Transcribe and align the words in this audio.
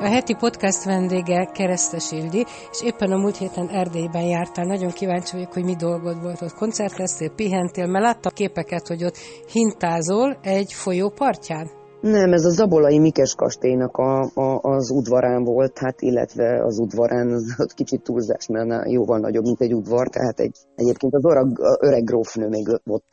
A 0.00 0.06
heti 0.06 0.34
podcast 0.34 0.84
vendége 0.84 1.44
Keresztes 1.44 2.12
Ildi, 2.12 2.46
és 2.70 2.82
éppen 2.82 3.12
a 3.12 3.16
múlt 3.16 3.36
héten 3.36 3.68
Erdélyben 3.68 4.22
jártál. 4.22 4.64
Nagyon 4.64 4.90
kíváncsi 4.90 5.32
vagyok, 5.32 5.52
hogy 5.52 5.64
mi 5.64 5.74
dolgod 5.76 6.22
volt 6.22 6.42
ott. 6.42 6.54
Koncerteztél, 6.54 7.30
pihentél, 7.30 7.86
mert 7.86 8.04
láttam 8.04 8.32
képeket, 8.34 8.86
hogy 8.86 9.04
ott 9.04 9.16
hintázol 9.52 10.38
egy 10.42 10.72
folyó 10.72 11.08
partján. 11.08 11.77
Nem, 12.00 12.32
ez 12.32 12.44
a 12.44 12.50
Zabolai 12.50 12.98
Mikes 12.98 13.34
kastélynak 13.34 13.96
a, 13.96 14.30
a, 14.34 14.60
az 14.62 14.90
udvarán 14.90 15.44
volt, 15.44 15.78
hát 15.78 16.00
illetve 16.00 16.64
az 16.64 16.78
udvarán 16.78 17.32
az, 17.32 17.54
az 17.56 17.72
kicsit 17.72 18.02
túlzás, 18.02 18.46
mert 18.46 18.90
jóval 18.90 19.18
nagyobb, 19.18 19.44
mint 19.44 19.60
egy 19.60 19.74
udvar, 19.74 20.08
tehát 20.08 20.40
egy, 20.40 20.56
egyébként 20.74 21.14
az 21.14 21.24
öreg, 21.24 21.46
öreg 21.80 22.04
grófnő 22.04 22.48
még 22.48 22.66
ott 22.84 23.12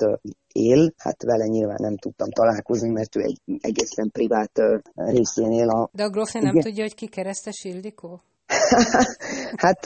él, 0.51 0.93
hát 0.97 1.23
vele 1.23 1.45
nyilván 1.45 1.77
nem 1.79 1.97
tudtam 1.97 2.29
találkozni, 2.29 2.89
mert 2.89 3.15
ő 3.15 3.21
egy 3.21 3.39
egészen 3.61 4.09
privát 4.11 4.51
részén 4.93 5.51
él. 5.51 5.69
A... 5.69 5.89
De 5.91 6.03
a 6.03 6.09
grófnő 6.09 6.39
nem 6.41 6.59
tudja, 6.59 6.83
hogy 6.83 6.95
ki 6.95 7.07
keresztes 7.07 7.63
Ildikó? 7.63 8.21
hát 9.63 9.79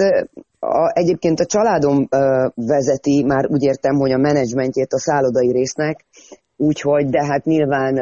a, 0.60 0.92
egyébként 0.94 1.40
a 1.40 1.46
családom 1.46 2.08
vezeti, 2.56 3.24
már 3.24 3.46
úgy 3.48 3.64
értem, 3.64 3.96
hogy 3.96 4.12
a 4.12 4.18
menedzsmentjét 4.18 4.94
a 4.94 5.00
szállodai 5.00 5.52
résznek, 5.52 6.06
Úgyhogy, 6.62 7.10
de 7.10 7.26
hát 7.26 7.46
nyilván 7.46 7.94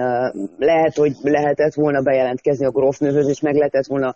lehet, 0.58 0.96
hogy 0.96 1.16
lehetett 1.22 1.74
volna 1.74 2.02
bejelentkezni 2.02 2.66
a 2.66 2.72
grófnőhöz, 2.72 3.28
és 3.28 3.40
meg 3.40 3.56
lehetett 3.56 3.86
volna 3.86 4.16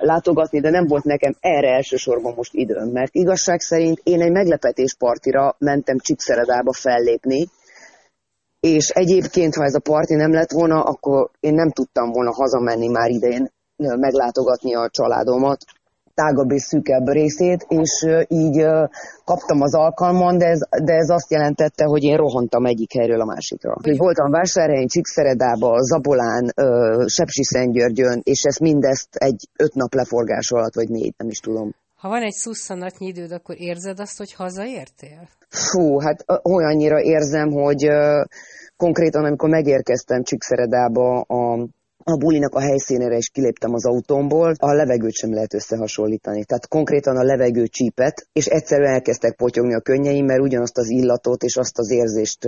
látogatni, 0.00 0.60
de 0.60 0.70
nem 0.70 0.86
volt 0.86 1.04
nekem 1.04 1.34
erre 1.40 1.74
elsősorban 1.74 2.34
most 2.36 2.54
időm, 2.54 2.88
mert 2.88 3.14
igazság 3.14 3.60
szerint 3.60 4.00
én 4.02 4.20
egy 4.20 4.30
meglepetéspartira 4.30 5.56
mentem 5.58 5.98
Csipszeredába 5.98 6.72
fellépni, 6.72 7.46
és 8.60 8.88
egyébként, 8.88 9.54
ha 9.54 9.64
ez 9.64 9.74
a 9.74 9.80
parti 9.80 10.14
nem 10.14 10.32
lett 10.32 10.50
volna, 10.50 10.82
akkor 10.82 11.30
én 11.40 11.54
nem 11.54 11.70
tudtam 11.70 12.10
volna 12.10 12.32
hazamenni 12.32 12.88
már 12.88 13.10
idén 13.10 13.50
meglátogatni 13.76 14.74
a 14.74 14.88
családomat, 14.90 15.64
tágabb 16.14 16.50
és 16.50 16.62
szűkebb 16.62 17.08
részét, 17.08 17.66
és 17.68 18.06
így 18.28 18.66
kaptam 19.24 19.60
az 19.60 19.74
alkalmon, 19.74 20.38
de 20.38 20.46
ez, 20.46 20.60
de 20.84 20.92
ez 20.92 21.08
azt 21.08 21.30
jelentette, 21.30 21.84
hogy 21.84 22.02
én 22.02 22.16
rohantam 22.16 22.64
egyik 22.64 22.92
helyről 22.92 23.20
a 23.20 23.24
másikra. 23.24 23.76
Hogy 23.82 23.96
voltam 23.96 24.30
Vásárhelyen, 24.30 24.86
Csíkszeredába, 24.86 25.80
Zabolán, 25.80 26.52
Sepsi-Szentgyörgyön, 27.06 28.20
és 28.22 28.42
ezt 28.42 28.60
mindezt 28.60 29.08
egy 29.14 29.48
öt 29.58 29.74
nap 29.74 29.94
leforgás 29.94 30.50
alatt, 30.50 30.74
vagy 30.74 30.88
négy, 30.88 31.14
nem 31.16 31.28
is 31.28 31.38
tudom. 31.38 31.74
Ha 31.96 32.08
van 32.08 32.22
egy 32.22 32.32
szusszanatnyi 32.32 33.06
időd, 33.06 33.32
akkor 33.32 33.54
érzed 33.58 34.00
azt, 34.00 34.18
hogy 34.18 34.32
hazaértél? 34.32 35.28
Fú, 35.48 35.98
hát 36.00 36.24
olyannyira 36.42 37.00
érzem, 37.00 37.50
hogy 37.50 37.88
konkrétan, 38.76 39.24
amikor 39.24 39.48
megérkeztem 39.48 40.22
Csíkszeredába 40.22 41.20
a 41.20 41.66
a 42.04 42.16
bulinak 42.16 42.54
a 42.54 42.60
helyszínére 42.60 43.16
is 43.16 43.28
kiléptem 43.28 43.74
az 43.74 43.86
autómból, 43.86 44.54
a 44.58 44.72
levegőt 44.72 45.14
sem 45.14 45.32
lehet 45.32 45.54
összehasonlítani. 45.54 46.44
Tehát 46.44 46.68
konkrétan 46.68 47.16
a 47.16 47.22
levegő 47.22 47.66
csípet, 47.66 48.26
és 48.32 48.46
egyszerűen 48.46 48.92
elkezdtek 48.92 49.36
potyogni 49.36 49.74
a 49.74 49.80
könnyeim, 49.80 50.24
mert 50.24 50.40
ugyanazt 50.40 50.78
az 50.78 50.88
illatot 50.88 51.42
és 51.42 51.56
azt 51.56 51.78
az 51.78 51.90
érzést 51.90 52.38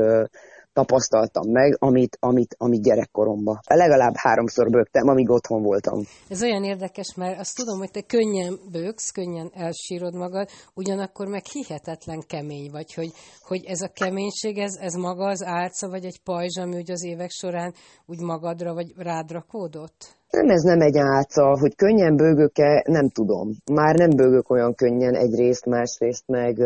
tapasztaltam 0.77 1.51
meg, 1.51 1.77
amit, 1.79 2.17
amit, 2.21 2.55
amit 2.59 2.83
gyerekkoromban. 2.83 3.61
Legalább 3.67 4.15
háromszor 4.17 4.71
bőgtem, 4.71 5.09
amíg 5.09 5.31
otthon 5.31 5.63
voltam. 5.63 5.99
Ez 6.29 6.43
olyan 6.43 6.65
érdekes, 6.65 7.15
mert 7.17 7.39
azt 7.39 7.57
tudom, 7.57 7.79
hogy 7.79 7.91
te 7.91 8.03
könnyen 8.03 8.59
bőgsz, 8.73 9.11
könnyen 9.11 9.51
elsírod 9.55 10.15
magad, 10.15 10.49
ugyanakkor 10.75 11.27
meg 11.27 11.45
hihetetlen 11.53 12.23
kemény 12.27 12.71
vagy, 12.71 12.95
hogy, 12.95 13.11
hogy 13.43 13.65
ez 13.65 13.81
a 13.81 13.93
keménység, 13.95 14.59
ez, 14.59 14.75
ez 14.81 14.95
maga 14.95 15.27
az 15.27 15.43
álca, 15.45 15.89
vagy 15.89 16.05
egy 16.05 16.21
pajzs, 16.25 16.59
ami 16.59 16.77
úgy 16.77 16.91
az 16.91 17.05
évek 17.05 17.31
során 17.31 17.75
úgy 18.07 18.21
magadra 18.21 18.75
vagy 18.75 18.93
rád 18.97 19.31
rakódott? 19.31 20.17
Nem, 20.31 20.49
ez 20.49 20.63
nem 20.63 20.81
egy 20.81 20.99
álca, 20.99 21.59
hogy 21.59 21.75
könnyen 21.75 22.17
bőgök-e, 22.17 22.83
nem 22.87 23.09
tudom. 23.09 23.51
Már 23.73 23.95
nem 23.95 24.11
bőgök 24.11 24.51
olyan 24.51 24.75
könnyen 24.75 25.15
egyrészt, 25.15 25.67
másrészt 25.67 26.27
meg 26.27 26.59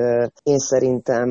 én 0.43 0.59
szerintem 0.59 1.29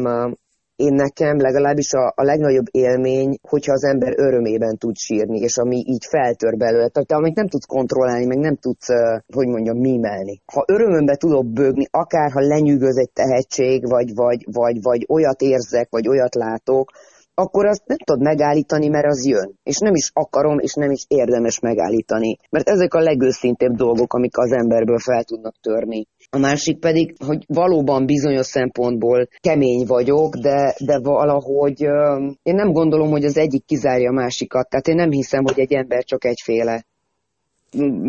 én 0.79 0.94
nekem 0.94 1.38
legalábbis 1.38 1.94
a, 1.94 2.13
a 2.16 2.23
legnagyobb 2.23 2.66
élmény, 2.72 3.38
hogyha 3.41 3.73
az 3.73 3.84
ember 3.84 4.13
örömében 4.17 4.78
tud 4.78 4.95
sírni, 4.95 5.40
és 5.40 5.57
ami 5.57 5.75
így 5.75 6.06
feltör 6.09 6.57
belőle, 6.57 6.88
tehát 6.88 7.12
amit 7.12 7.35
nem 7.35 7.47
tudsz 7.47 7.66
kontrollálni, 7.66 8.25
meg 8.25 8.38
nem 8.38 8.56
tudsz, 8.56 8.88
hogy 9.34 9.47
mondjam, 9.47 9.78
mímelni. 9.78 10.41
Ha 10.53 10.66
örömömbe 10.67 11.16
tudok 11.16 11.45
bőgni, 11.45 11.85
akár 11.91 12.31
ha 12.31 12.40
lenyűgöz 12.40 12.97
egy 12.97 13.12
tehetség, 13.13 13.90
vagy, 13.90 14.13
vagy, 14.13 14.45
vagy, 14.51 14.81
vagy 14.81 15.06
olyat 15.07 15.41
érzek, 15.41 15.88
vagy 15.90 16.07
olyat 16.07 16.35
látok, 16.35 16.91
akkor 17.34 17.66
azt 17.66 17.84
nem 17.85 17.97
tudod 17.97 18.22
megállítani, 18.22 18.88
mert 18.88 19.06
az 19.06 19.25
jön. 19.25 19.59
És 19.63 19.78
nem 19.78 19.96
is 19.96 20.11
akarom, 20.13 20.59
és 20.59 20.73
nem 20.73 20.91
is 20.91 21.06
érdemes 21.07 21.59
megállítani. 21.59 22.38
Mert 22.50 22.69
ezek 22.69 22.94
a 22.94 23.00
legőszintébb 23.00 23.72
dolgok, 23.72 24.13
amik 24.13 24.38
az 24.38 24.51
emberből 24.51 25.00
fel 25.00 25.23
tudnak 25.23 25.56
törni. 25.61 26.07
A 26.31 26.38
másik 26.38 26.79
pedig, 26.79 27.16
hogy 27.25 27.44
valóban 27.47 28.06
bizonyos 28.06 28.45
szempontból 28.45 29.28
kemény 29.40 29.85
vagyok, 29.85 30.35
de, 30.35 30.75
de 30.85 31.00
valahogy 31.00 31.81
én 32.44 32.56
nem 32.56 32.72
gondolom, 32.72 33.09
hogy 33.09 33.25
az 33.25 33.38
egyik 33.38 33.66
kizárja 33.66 34.09
a 34.09 34.13
másikat. 34.13 34.69
Tehát 34.69 34.88
én 34.88 34.95
nem 34.95 35.12
hiszem, 35.12 35.44
hogy 35.44 35.59
egy 35.59 35.73
ember 35.73 36.03
csak 36.03 36.25
egyféle 36.25 36.85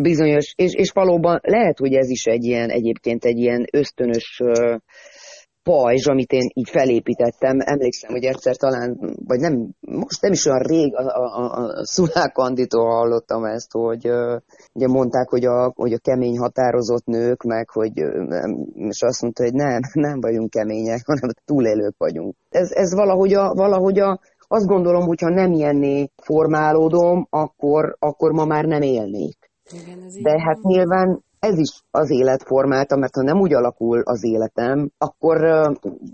bizonyos, 0.02 0.52
és, 0.56 0.72
és 0.74 0.90
valóban 0.90 1.40
lehet, 1.42 1.78
hogy 1.78 1.94
ez 1.94 2.08
is 2.08 2.24
egy 2.24 2.44
ilyen, 2.44 2.70
egyébként 2.70 3.24
egy 3.24 3.38
ilyen 3.38 3.64
ösztönös 3.72 4.40
pajzs, 5.62 6.06
amit 6.06 6.32
én 6.32 6.50
így 6.54 6.70
felépítettem. 6.70 7.56
Emlékszem, 7.58 8.10
hogy 8.10 8.24
egyszer 8.24 8.56
talán, 8.56 8.98
vagy 9.26 9.40
nem, 9.40 9.68
most 9.80 10.20
nem 10.20 10.32
is 10.32 10.46
olyan 10.46 10.62
rég 10.62 10.94
a, 10.96 11.02
a, 11.02 11.62
a 11.62 11.86
Szulák 11.86 12.38
Anditól 12.38 12.90
hallottam 12.90 13.44
ezt, 13.44 13.72
hogy 13.72 14.08
uh, 14.08 14.40
ugye 14.72 14.86
mondták, 14.86 15.28
hogy 15.28 15.44
a, 15.44 15.72
hogy 15.74 15.92
a 15.92 15.98
kemény 15.98 16.38
határozott 16.38 17.04
nők, 17.04 17.42
meg 17.42 17.68
hogy 17.70 17.92
és 18.74 19.02
azt 19.02 19.22
mondta, 19.22 19.42
hogy 19.42 19.52
nem, 19.52 19.80
nem 20.08 20.20
vagyunk 20.20 20.50
kemények, 20.50 21.00
hanem 21.06 21.30
túlélők 21.44 21.94
vagyunk. 21.98 22.34
Ez, 22.48 22.70
ez 22.70 22.94
valahogy, 22.94 23.34
a, 23.34 23.54
valahogy 23.54 23.98
a, 23.98 24.20
azt 24.52 24.66
gondolom, 24.66 25.06
hogyha 25.06 25.28
nem 25.28 25.52
ilyenné 25.52 26.10
formálódom, 26.22 27.26
akkor, 27.30 27.96
akkor 27.98 28.32
ma 28.32 28.44
már 28.44 28.64
nem 28.64 28.82
élnék. 28.82 29.50
Igen, 29.72 30.02
ez 30.06 30.14
De 30.14 30.40
hát 30.40 30.62
nyilván 30.62 31.22
ez 31.40 31.58
is 31.58 31.82
az 31.90 32.10
élet 32.10 32.42
formálta, 32.42 32.96
mert 32.96 33.14
ha 33.14 33.22
nem 33.22 33.40
úgy 33.40 33.54
alakul 33.54 34.00
az 34.04 34.24
életem, 34.24 34.90
akkor 34.98 35.40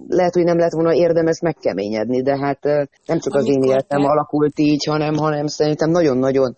lehet, 0.08 0.34
hogy 0.34 0.44
nem 0.44 0.58
lett 0.58 0.72
volna 0.72 0.94
érdemes 0.94 1.40
megkeményedni, 1.40 2.22
de 2.22 2.38
hát 2.38 2.64
nem 3.06 3.18
csak 3.18 3.34
az 3.34 3.46
én 3.46 3.62
életem 3.62 4.00
te... 4.02 4.08
alakult 4.08 4.58
így, 4.58 4.84
hanem, 4.84 5.14
hanem 5.14 5.46
szerintem 5.46 5.90
nagyon-nagyon 5.90 6.54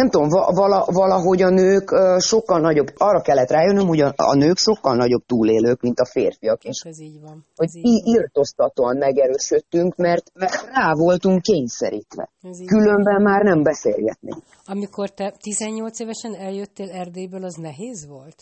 nem 0.00 0.10
tudom, 0.10 0.28
vala, 0.60 0.84
valahogy 0.92 1.42
a 1.42 1.50
nők 1.50 1.88
sokkal 2.18 2.60
nagyobb, 2.60 2.88
arra 2.96 3.20
kellett 3.20 3.50
rájönnöm, 3.50 3.86
hogy 3.86 4.00
a, 4.00 4.12
a 4.16 4.34
nők 4.34 4.56
sokkal 4.56 4.94
nagyobb 4.96 5.24
túlélők, 5.26 5.80
mint 5.80 5.98
a 5.98 6.04
férfiak. 6.04 6.64
És 6.64 6.80
ez 6.84 7.00
így 7.00 7.20
van. 7.20 7.46
Ez 7.56 7.72
hogy 7.72 7.84
így 7.84 8.06
írtoztatóan 8.06 8.96
megerősödtünk, 8.96 9.96
mert, 9.96 10.30
mert 10.34 10.66
rá 10.74 10.92
voltunk 10.94 11.42
kényszerítve. 11.42 12.30
Különben 12.66 13.22
van. 13.22 13.22
már 13.22 13.42
nem 13.42 13.62
beszélgetnénk. 13.62 14.42
Amikor 14.64 15.10
te 15.10 15.34
18 15.40 16.00
évesen 16.00 16.34
eljöttél 16.34 16.90
Erdélyből, 16.90 17.44
az 17.44 17.54
nehéz 17.54 18.06
volt? 18.08 18.38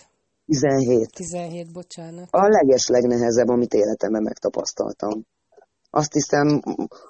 17. 0.47 1.11
17, 1.15 1.73
bocsánat. 1.73 2.28
A 2.31 2.49
leges 2.49 2.87
legnehezebb, 2.88 3.49
amit 3.49 3.75
életemben 3.75 4.23
megtapasztaltam. 4.23 5.26
Azt 5.91 6.12
hiszem, 6.12 6.62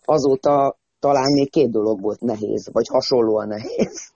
azóta 0.05 0.77
talán 0.99 1.33
még 1.33 1.51
két 1.51 1.71
dolog 1.71 2.01
volt 2.01 2.21
nehéz, 2.21 2.69
vagy 2.73 2.87
hasonlóan 2.89 3.49
nehéz. 3.49 4.15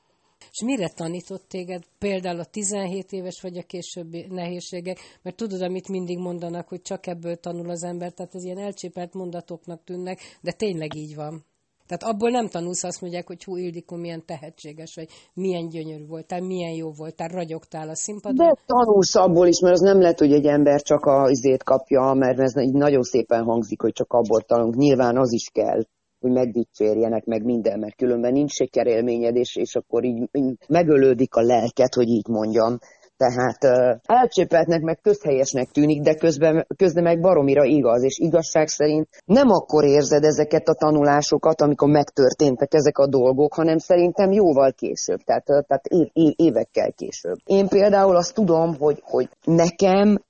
És 0.52 0.62
mire 0.64 0.88
tanított 0.88 1.44
téged 1.48 1.82
például 1.98 2.40
a 2.40 2.44
17 2.44 3.12
éves 3.12 3.40
vagy 3.40 3.56
a 3.56 3.62
későbbi 3.62 4.26
nehézségek? 4.28 4.98
Mert 5.22 5.36
tudod, 5.36 5.62
amit 5.62 5.88
mindig 5.88 6.18
mondanak, 6.18 6.68
hogy 6.68 6.82
csak 6.82 7.06
ebből 7.06 7.36
tanul 7.36 7.70
az 7.70 7.82
ember, 7.82 8.12
tehát 8.12 8.34
ez 8.34 8.44
ilyen 8.44 8.58
elcsépelt 8.58 9.14
mondatoknak 9.14 9.84
tűnnek, 9.84 10.18
de 10.40 10.52
tényleg 10.52 10.94
így 10.94 11.14
van. 11.14 11.44
Tehát 11.86 12.14
abból 12.14 12.30
nem 12.30 12.48
tanulsz, 12.48 12.84
azt 12.84 13.00
mondják, 13.00 13.26
hogy 13.26 13.44
hú, 13.44 13.56
Ildikó 13.56 13.96
milyen 13.96 14.22
tehetséges, 14.26 14.94
vagy 14.94 15.08
milyen 15.34 15.68
gyönyörű 15.68 16.06
voltál, 16.06 16.40
milyen 16.40 16.72
jó 16.72 16.90
voltál, 16.92 17.28
ragyogtál 17.28 17.88
a 17.88 17.94
színpadon. 17.94 18.46
De 18.46 18.54
tanulsz 18.66 19.14
abból 19.14 19.46
is, 19.46 19.60
mert 19.60 19.74
az 19.74 19.80
nem 19.80 20.00
lehet, 20.00 20.18
hogy 20.18 20.32
egy 20.32 20.46
ember 20.46 20.82
csak 20.82 21.04
a 21.04 21.30
izét 21.30 21.62
kapja, 21.62 22.12
mert 22.12 22.38
ez 22.38 22.52
nagyon 22.52 23.02
szépen 23.02 23.44
hangzik, 23.44 23.80
hogy 23.80 23.92
csak 23.92 24.12
abból 24.12 24.40
tanulunk. 24.40 24.76
Nyilván 24.76 25.16
az 25.16 25.32
is 25.32 25.48
kell 25.52 25.82
hogy 26.20 26.32
megdicsérjenek 26.32 27.24
meg 27.24 27.44
minden, 27.44 27.78
mert 27.78 27.96
különben 27.96 28.32
nincs 28.32 28.52
sikerélményed, 28.52 29.36
és, 29.36 29.56
és 29.56 29.74
akkor 29.74 30.04
így, 30.04 30.28
így 30.32 30.56
megölődik 30.68 31.34
a 31.34 31.40
lelket, 31.40 31.94
hogy 31.94 32.08
így 32.08 32.28
mondjam. 32.28 32.78
Tehát 33.16 33.64
uh, 33.64 34.16
elcsépeltnek 34.18 34.80
meg 34.80 34.98
közhelyesnek 35.02 35.70
tűnik, 35.70 36.02
de 36.02 36.14
közben, 36.14 36.66
közben 36.76 37.02
meg 37.02 37.20
baromira 37.20 37.64
igaz, 37.64 38.02
és 38.02 38.18
igazság 38.18 38.68
szerint 38.68 39.08
nem 39.24 39.48
akkor 39.48 39.84
érzed 39.84 40.24
ezeket 40.24 40.68
a 40.68 40.74
tanulásokat, 40.74 41.60
amikor 41.60 41.88
megtörténtek 41.88 42.74
ezek 42.74 42.98
a 42.98 43.06
dolgok, 43.06 43.54
hanem 43.54 43.78
szerintem 43.78 44.32
jóval 44.32 44.72
később, 44.72 45.18
tehát, 45.18 45.44
tehát 45.44 45.86
év, 45.86 46.08
év, 46.12 46.32
évekkel 46.36 46.92
később. 46.92 47.36
Én 47.44 47.68
például 47.68 48.16
azt 48.16 48.34
tudom, 48.34 48.76
hogy, 48.78 49.02
hogy 49.04 49.28
nekem 49.44 50.24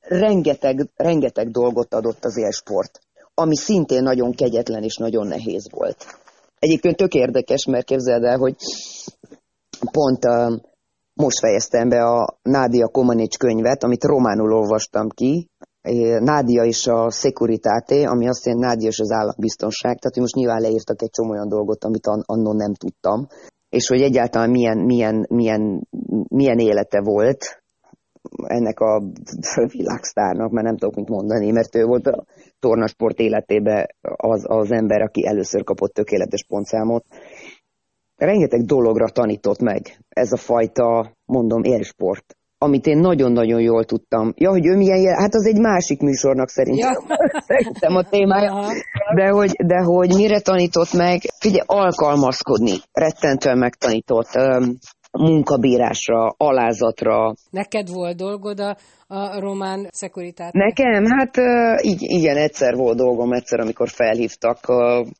rengeteg, 0.00 0.88
rengeteg 0.96 1.50
dolgot 1.50 1.94
adott 1.94 2.24
az 2.24 2.36
élsport, 2.36 3.00
ami 3.38 3.56
szintén 3.56 4.02
nagyon 4.02 4.32
kegyetlen 4.32 4.82
és 4.82 4.96
nagyon 4.96 5.26
nehéz 5.26 5.70
volt. 5.70 6.06
Egyébként 6.58 6.96
tök 6.96 7.14
érdekes, 7.14 7.64
mert 7.64 7.86
képzeld 7.86 8.22
el, 8.22 8.38
hogy 8.38 8.56
pont 9.90 10.24
uh, 10.24 10.60
most 11.14 11.38
fejeztem 11.38 11.88
be 11.88 12.02
a 12.02 12.38
Nádia 12.42 12.88
Komanics 12.88 13.36
könyvet, 13.36 13.82
amit 13.82 14.04
románul 14.04 14.52
olvastam 14.52 15.08
ki, 15.08 15.48
Nádia 16.20 16.64
és 16.64 16.86
a 16.86 17.10
Securitate, 17.10 18.08
ami 18.08 18.28
azt 18.28 18.44
jelenti 18.44 18.66
Nádia 18.66 18.88
és 18.88 18.98
az 18.98 19.10
állambiztonság, 19.10 19.98
tehát 19.98 20.16
most 20.16 20.34
nyilván 20.34 20.60
leírtak 20.60 21.02
egy 21.02 21.10
csomó 21.10 21.30
olyan 21.30 21.48
dolgot, 21.48 21.84
amit 21.84 22.06
annól 22.06 22.54
nem 22.54 22.74
tudtam, 22.74 23.26
és 23.68 23.86
hogy 23.88 24.02
egyáltalán 24.02 24.50
milyen, 24.50 24.78
milyen, 24.78 25.26
milyen, 25.28 25.88
milyen 26.28 26.58
élete 26.58 27.00
volt 27.00 27.62
ennek 28.46 28.80
a 28.80 29.02
világsztárnak, 29.66 30.50
mert 30.50 30.66
nem 30.66 30.76
tudok 30.76 30.94
mit 30.94 31.08
mondani, 31.08 31.50
mert 31.50 31.74
ő 31.74 31.84
volt 31.84 32.06
a 32.06 32.24
tornasport 32.58 33.18
életében 33.18 33.86
az, 34.16 34.44
az 34.48 34.70
ember, 34.70 35.00
aki 35.00 35.26
először 35.26 35.64
kapott 35.64 35.92
tökéletes 35.92 36.44
pontszámot, 36.44 37.04
rengeteg 38.16 38.60
dologra 38.64 39.08
tanított 39.08 39.60
meg 39.60 39.98
ez 40.08 40.32
a 40.32 40.36
fajta, 40.36 41.16
mondom, 41.24 41.62
élsport 41.62 42.38
amit 42.60 42.86
én 42.86 42.98
nagyon-nagyon 42.98 43.60
jól 43.60 43.84
tudtam. 43.84 44.32
Ja, 44.36 44.50
hogy 44.50 44.66
ő 44.66 44.76
milyen 44.76 44.98
jel... 45.00 45.20
hát 45.20 45.34
az 45.34 45.46
egy 45.46 45.60
másik 45.60 46.00
műsornak 46.00 46.48
szerintem, 46.48 47.04
ja. 47.08 47.16
szerintem 47.46 47.96
a 47.96 48.02
témája, 48.02 48.66
de 49.14 49.28
hogy, 49.28 49.52
de 49.66 49.78
hogy 49.78 50.14
mire 50.14 50.40
tanított 50.40 50.92
meg, 50.92 51.20
figyelj, 51.40 51.64
alkalmazkodni, 51.66 52.74
rettentően 52.92 53.58
megtanított, 53.58 54.28
munkabírásra, 55.18 56.34
alázatra. 56.36 57.34
Neked 57.50 57.88
volt 57.88 58.16
dolgod 58.16 58.60
a, 58.60 58.76
a 59.06 59.40
román 59.40 59.86
szekuritát? 59.90 60.52
Nekem? 60.52 61.04
Hát 61.04 61.36
így, 61.82 62.02
igen, 62.02 62.36
egyszer 62.36 62.74
volt 62.74 62.96
dolgom, 62.96 63.32
egyszer, 63.32 63.60
amikor 63.60 63.88
felhívtak 63.88 64.58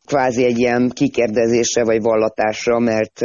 kvázi 0.06 0.44
egy 0.44 0.58
ilyen 0.58 0.90
kikérdezésre 0.94 1.84
vagy 1.84 2.02
vallatásra, 2.02 2.78
mert 2.78 3.20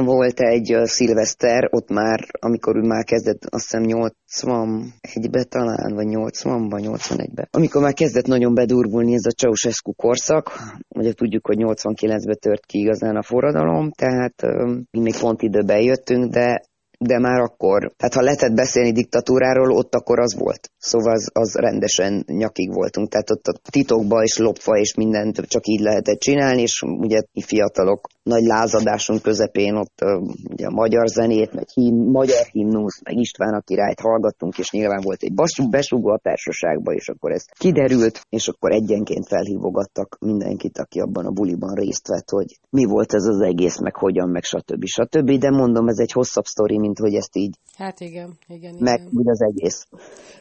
volt 0.00 0.40
egy 0.40 0.76
szilveszter, 0.82 1.68
ott 1.70 1.88
már, 1.88 2.20
amikor 2.40 2.76
ő 2.76 2.80
már 2.80 3.04
kezdett, 3.04 3.44
azt 3.44 3.70
hiszem 3.70 3.82
81-be 3.86 5.42
talán, 5.44 5.94
vagy 5.94 6.06
80-ba, 6.08 6.80
81-be. 6.82 7.48
Amikor 7.50 7.82
már 7.82 7.92
kezdett 7.92 8.26
nagyon 8.26 8.54
bedurvulni 8.54 9.14
ez 9.14 9.26
a 9.26 9.30
Ceausescu 9.30 9.92
korszak, 9.92 10.52
ugye 10.88 11.12
tudjuk, 11.12 11.46
hogy 11.46 11.56
89-be 11.60 12.34
tört 12.34 12.66
ki 12.66 12.78
igazán 12.78 13.16
a 13.16 13.22
forradalom, 13.22 13.90
tehát 13.90 14.42
mi 14.90 15.00
még 15.00 15.18
pont 15.18 15.42
időben 15.42 15.80
jöttünk, 15.80 16.32
de 16.32 16.62
de 17.02 17.18
már 17.18 17.40
akkor, 17.40 17.92
tehát 17.96 18.14
ha 18.14 18.22
lehetett 18.22 18.54
beszélni 18.54 18.92
diktatúráról, 18.92 19.70
ott 19.70 19.94
akkor 19.94 20.20
az 20.20 20.34
volt. 20.38 20.70
Szóval 20.78 21.12
az, 21.12 21.30
az 21.32 21.54
rendesen 21.54 22.24
nyakig 22.26 22.72
voltunk, 22.72 23.08
tehát 23.08 23.30
ott 23.30 23.46
a 23.46 23.58
titokba 23.70 24.22
és 24.22 24.36
lopva 24.36 24.78
és 24.78 24.94
mindent 24.94 25.40
csak 25.40 25.66
így 25.66 25.80
lehetett 25.80 26.18
csinálni, 26.18 26.60
és 26.62 26.82
ugye 26.82 27.22
fiatalok 27.44 28.08
nagy 28.22 28.42
lázadásunk 28.42 29.22
közepén 29.22 29.74
ott 29.74 30.04
ugye 30.50 30.66
a 30.66 30.70
magyar 30.70 31.06
zenét, 31.06 31.52
meg 31.52 31.68
hím, 31.68 31.94
magyar 31.94 32.46
himnusz, 32.52 33.00
meg 33.02 33.16
István 33.16 33.54
a 33.54 33.60
királyt 33.60 34.00
hallgattunk, 34.00 34.58
és 34.58 34.70
nyilván 34.70 35.00
volt 35.02 35.22
egy 35.22 35.34
besugó 35.70 36.10
a 36.10 36.18
társaságba, 36.22 36.92
és 36.92 37.08
akkor 37.08 37.30
ez 37.30 37.44
kiderült, 37.58 38.20
és 38.28 38.48
akkor 38.48 38.72
egyenként 38.72 39.26
felhívogattak 39.26 40.16
mindenkit, 40.20 40.78
aki 40.78 41.00
abban 41.00 41.26
a 41.26 41.30
buliban 41.30 41.74
részt 41.74 42.08
vett, 42.08 42.30
hogy 42.30 42.58
mi 42.70 42.84
volt 42.84 43.12
ez 43.12 43.24
az 43.24 43.40
egész, 43.40 43.78
meg 43.78 43.96
hogyan, 43.96 44.28
meg 44.28 44.42
stb. 44.42 44.84
stb. 44.84 45.30
De 45.38 45.50
mondom, 45.50 45.88
ez 45.88 45.98
egy 45.98 46.12
hosszabb 46.12 46.44
sztori, 46.44 46.78
mint 46.78 46.98
hogy 46.98 47.14
ezt 47.14 47.36
így 47.36 47.56
Hát 47.76 48.00
igen, 48.00 48.38
igen, 48.46 48.76
meg 48.78 49.00
igen. 49.00 49.12
úgy 49.12 49.28
az 49.28 49.40
egész. 49.40 49.86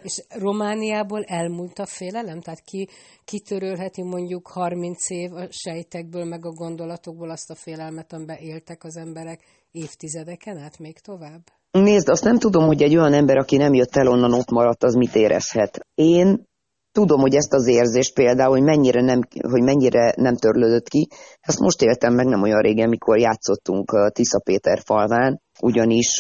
És 0.04 0.24
Romániából 0.30 1.24
elmúlt 1.24 1.80
a 1.80 1.86
félelem? 1.86 2.42
Tehát 2.42 2.64
ki, 2.64 2.88
kitörölheti 3.26 4.04
mondjuk 4.04 4.48
30 4.48 5.10
év 5.10 5.34
a 5.34 5.48
sejtekből, 5.50 6.26
meg 6.26 6.46
a 6.46 6.52
gondolatokból 6.52 7.30
azt 7.30 7.50
a 7.50 7.56
félelmet, 7.56 7.71
amiben 8.10 8.38
éltek 8.38 8.84
az 8.84 8.98
emberek 8.98 9.40
évtizedeken 9.72 10.58
át 10.58 10.80
még 10.80 11.00
tovább? 11.00 11.42
Nézd, 11.72 12.10
azt 12.10 12.24
nem 12.24 12.38
tudom, 12.38 12.66
hogy 12.66 12.82
egy 12.82 12.96
olyan 12.96 13.14
ember, 13.14 13.38
aki 13.38 13.58
nem 13.58 13.74
jött 13.74 13.96
el 13.96 14.08
onnan, 14.08 14.34
ott 14.34 14.50
maradt, 14.50 14.84
az 14.84 14.94
mit 14.94 15.16
érezhet. 15.16 15.80
Én 15.96 16.44
tudom, 16.92 17.20
hogy 17.20 17.36
ezt 17.36 17.54
az 17.54 17.68
érzést 17.68 18.14
például, 18.14 18.52
hogy 18.52 18.64
mennyire 18.64 19.02
nem, 19.02 19.20
hogy 19.42 19.62
mennyire 19.62 20.14
nem 20.16 20.36
törlődött 20.36 20.88
ki, 20.88 21.08
ezt 21.40 21.60
most 21.60 21.82
éltem 21.82 22.14
meg 22.14 22.26
nem 22.26 22.42
olyan 22.42 22.62
régen, 22.62 22.90
mikor 22.90 23.18
játszottunk 23.18 24.12
Tisza 24.14 24.40
Péter 24.40 24.80
falván, 24.86 25.42
ugyanis 25.62 26.18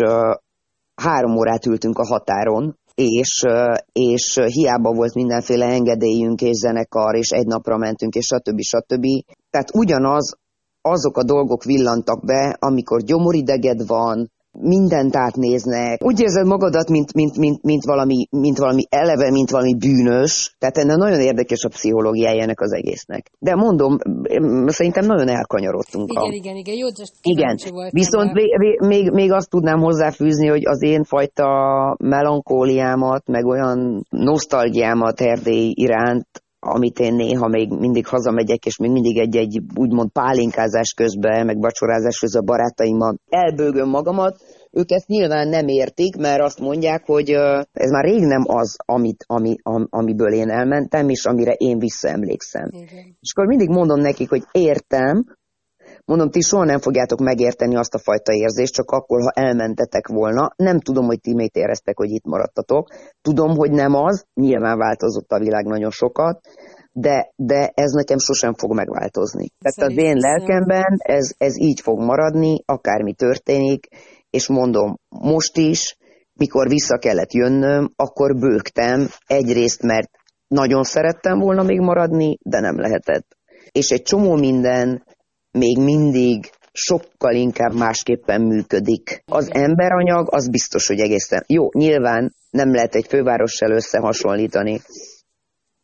három 0.95 1.37
órát 1.37 1.65
ültünk 1.65 1.97
a 1.97 2.07
határon, 2.07 2.79
és, 2.95 3.45
és 3.91 4.39
hiába 4.45 4.93
volt 4.93 5.13
mindenféle 5.13 5.65
engedélyünk 5.65 6.41
és 6.41 6.55
zenekar, 6.55 7.15
és 7.15 7.29
egy 7.29 7.45
napra 7.45 7.77
mentünk, 7.77 8.13
és 8.13 8.25
stb. 8.25 8.59
stb. 8.61 9.05
Tehát 9.49 9.69
ugyanaz, 9.73 10.33
azok 10.81 11.17
a 11.17 11.23
dolgok 11.23 11.63
villantak 11.63 12.25
be, 12.25 12.55
amikor 12.59 13.01
gyomorideged 13.01 13.87
van, 13.87 14.31
mindent 14.59 15.15
átnéznek. 15.15 16.03
Úgy 16.03 16.19
érzed 16.19 16.45
magadat, 16.45 16.89
mint, 16.89 17.13
mint, 17.13 17.37
mint, 17.37 17.63
mint, 17.63 17.83
valami, 17.83 18.27
mint 18.29 18.57
valami 18.57 18.83
eleve, 18.89 19.31
mint 19.31 19.49
valami 19.49 19.75
bűnös. 19.75 20.55
Tehát 20.59 20.77
ennek 20.77 20.97
nagyon 20.97 21.19
érdekes 21.19 21.63
a 21.63 21.69
pszichológiája 21.69 22.41
ennek 22.41 22.61
az 22.61 22.73
egésznek. 22.73 23.31
De 23.39 23.55
mondom, 23.55 23.97
szerintem 24.65 25.05
nagyon 25.05 25.27
elkanyarodtunk. 25.27 26.11
Igen, 26.11 26.23
a... 26.23 26.33
igen, 26.33 26.55
igen. 26.55 26.75
Jó, 26.75 26.87
igen. 27.21 27.57
Viszont 27.89 28.33
még, 28.33 28.79
még, 28.79 29.09
még 29.11 29.31
azt 29.31 29.49
tudnám 29.49 29.79
hozzáfűzni, 29.79 30.47
hogy 30.47 30.65
az 30.65 30.83
én 30.83 31.03
fajta 31.03 31.47
melankóliámat, 31.99 33.27
meg 33.27 33.45
olyan 33.45 34.05
nosztalgiámat 34.09 35.21
Erdély 35.21 35.71
iránt 35.75 36.27
amit 36.65 36.99
én 36.99 37.13
néha 37.13 37.47
még 37.47 37.69
mindig 37.69 38.07
hazamegyek, 38.07 38.65
és 38.65 38.77
még 38.77 38.91
mindig 38.91 39.17
egy-egy 39.17 39.61
úgymond 39.75 40.11
pálinkázás 40.11 40.93
közben, 40.93 41.45
meg 41.45 41.59
vacsorázás 41.59 42.19
közben 42.19 42.41
a 42.41 42.45
barátaimmal 42.45 43.15
elbőgöm 43.29 43.89
magamat, 43.89 44.41
ők 44.71 44.91
ezt 44.91 45.07
nyilván 45.07 45.47
nem 45.47 45.67
értik, 45.67 46.15
mert 46.15 46.41
azt 46.41 46.59
mondják, 46.59 47.05
hogy 47.05 47.29
ez 47.71 47.89
már 47.91 48.03
rég 48.03 48.21
nem 48.21 48.43
az, 48.47 48.75
amit, 48.85 49.23
ami, 49.27 49.55
am, 49.61 49.87
amiből 49.89 50.33
én 50.33 50.49
elmentem, 50.49 51.09
és 51.09 51.25
amire 51.25 51.51
én 51.51 51.79
visszaemlékszem. 51.79 52.69
Igen. 52.71 53.17
És 53.19 53.31
akkor 53.33 53.47
mindig 53.47 53.69
mondom 53.69 53.99
nekik, 53.99 54.29
hogy 54.29 54.43
értem, 54.51 55.25
Mondom, 56.05 56.29
ti 56.29 56.41
soha 56.41 56.63
nem 56.63 56.79
fogjátok 56.79 57.19
megérteni 57.19 57.75
azt 57.75 57.93
a 57.93 57.99
fajta 57.99 58.33
érzést, 58.33 58.73
csak 58.73 58.91
akkor, 58.91 59.21
ha 59.21 59.41
elmentetek 59.41 60.07
volna. 60.07 60.53
Nem 60.55 60.79
tudom, 60.79 61.05
hogy 61.05 61.19
ti 61.21 61.33
miért 61.33 61.55
éreztek, 61.55 61.97
hogy 61.97 62.09
itt 62.09 62.25
maradtatok. 62.25 62.87
Tudom, 63.21 63.55
hogy 63.55 63.71
nem 63.71 63.93
az, 63.93 64.25
nyilván 64.33 64.77
változott 64.77 65.31
a 65.31 65.39
világ 65.39 65.65
nagyon 65.65 65.91
sokat, 65.91 66.39
de, 66.91 67.31
de 67.35 67.71
ez 67.73 67.91
nekem 67.91 68.17
sosem 68.17 68.53
fog 68.53 68.73
megváltozni. 68.73 69.47
Tehát 69.59 69.91
az 69.91 69.97
én 69.97 70.17
lelkemben 70.17 70.97
ez, 70.97 71.31
ez 71.37 71.59
így 71.59 71.79
fog 71.79 71.99
maradni, 71.99 72.63
akármi 72.65 73.13
történik, 73.13 73.87
és 74.29 74.47
mondom, 74.47 74.99
most 75.09 75.57
is, 75.57 75.97
mikor 76.33 76.67
vissza 76.67 76.97
kellett 76.97 77.33
jönnöm, 77.33 77.93
akkor 77.95 78.35
bőgtem, 78.35 79.07
egyrészt, 79.25 79.81
mert 79.81 80.09
nagyon 80.47 80.83
szerettem 80.83 81.39
volna 81.39 81.63
még 81.63 81.79
maradni, 81.79 82.37
de 82.41 82.59
nem 82.59 82.79
lehetett. 82.79 83.37
És 83.71 83.89
egy 83.89 84.01
csomó 84.01 84.35
minden 84.35 85.03
még 85.51 85.77
mindig 85.77 86.49
sokkal 86.71 87.35
inkább 87.35 87.73
másképpen 87.73 88.41
működik. 88.41 89.23
Az 89.25 89.49
emberanyag 89.53 90.33
az 90.33 90.49
biztos, 90.49 90.87
hogy 90.87 90.99
egészen 90.99 91.43
jó. 91.47 91.69
Nyilván 91.71 92.35
nem 92.49 92.73
lehet 92.73 92.95
egy 92.95 93.07
fővárossal 93.07 93.71
összehasonlítani 93.71 94.81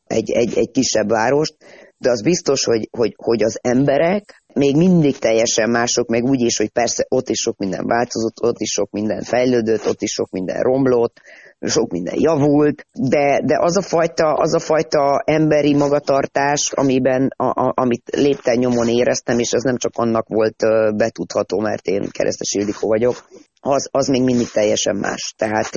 egy, 0.08 0.32
egy, 0.32 0.58
egy 0.58 0.72
kisebb 0.72 1.10
várost, 1.10 1.56
de 1.98 2.10
az 2.10 2.22
biztos, 2.22 2.64
hogy, 2.64 2.90
hogy, 2.92 3.14
hogy 3.16 3.44
az 3.44 3.60
emberek 3.62 4.44
még 4.54 4.76
mindig 4.76 5.18
teljesen 5.18 5.70
mások, 5.70 6.08
meg 6.08 6.24
úgy 6.24 6.42
is, 6.42 6.58
hogy 6.58 6.70
persze 6.70 7.06
ott 7.10 7.30
is 7.30 7.40
sok 7.40 7.58
minden 7.58 7.86
változott, 7.86 8.42
ott 8.42 8.60
is 8.60 8.72
sok 8.72 8.92
minden 8.92 9.22
fejlődött, 9.22 9.88
ott 9.88 10.02
is 10.02 10.12
sok 10.12 10.30
minden 10.30 10.62
romlott, 10.62 11.22
sok 11.60 11.92
minden 11.92 12.16
javult, 12.18 12.88
de, 12.92 13.42
de 13.46 13.58
az, 13.60 13.78
a 13.78 13.82
fajta, 13.82 14.34
az 14.34 14.54
a 14.54 14.60
fajta 14.60 15.22
emberi 15.26 15.76
magatartás, 15.76 16.72
amiben, 16.72 17.30
a, 17.36 17.46
a, 17.46 17.74
amit 17.76 18.10
lépten 18.16 18.58
nyomon 18.58 18.88
éreztem, 18.88 19.40
és 19.40 19.52
ez 19.52 19.64
nem 19.64 19.78
csak 19.78 19.92
annak 19.96 20.28
volt 20.28 20.56
betudható, 20.96 21.60
mert 21.60 21.88
én 21.88 22.10
keresztes 22.12 22.54
Ildikó 22.54 22.88
vagyok, 22.88 23.28
az, 23.60 23.90
az 23.92 24.08
még 24.08 24.24
mindig 24.24 24.50
teljesen 24.50 24.96
más. 24.96 25.34
Tehát, 25.38 25.70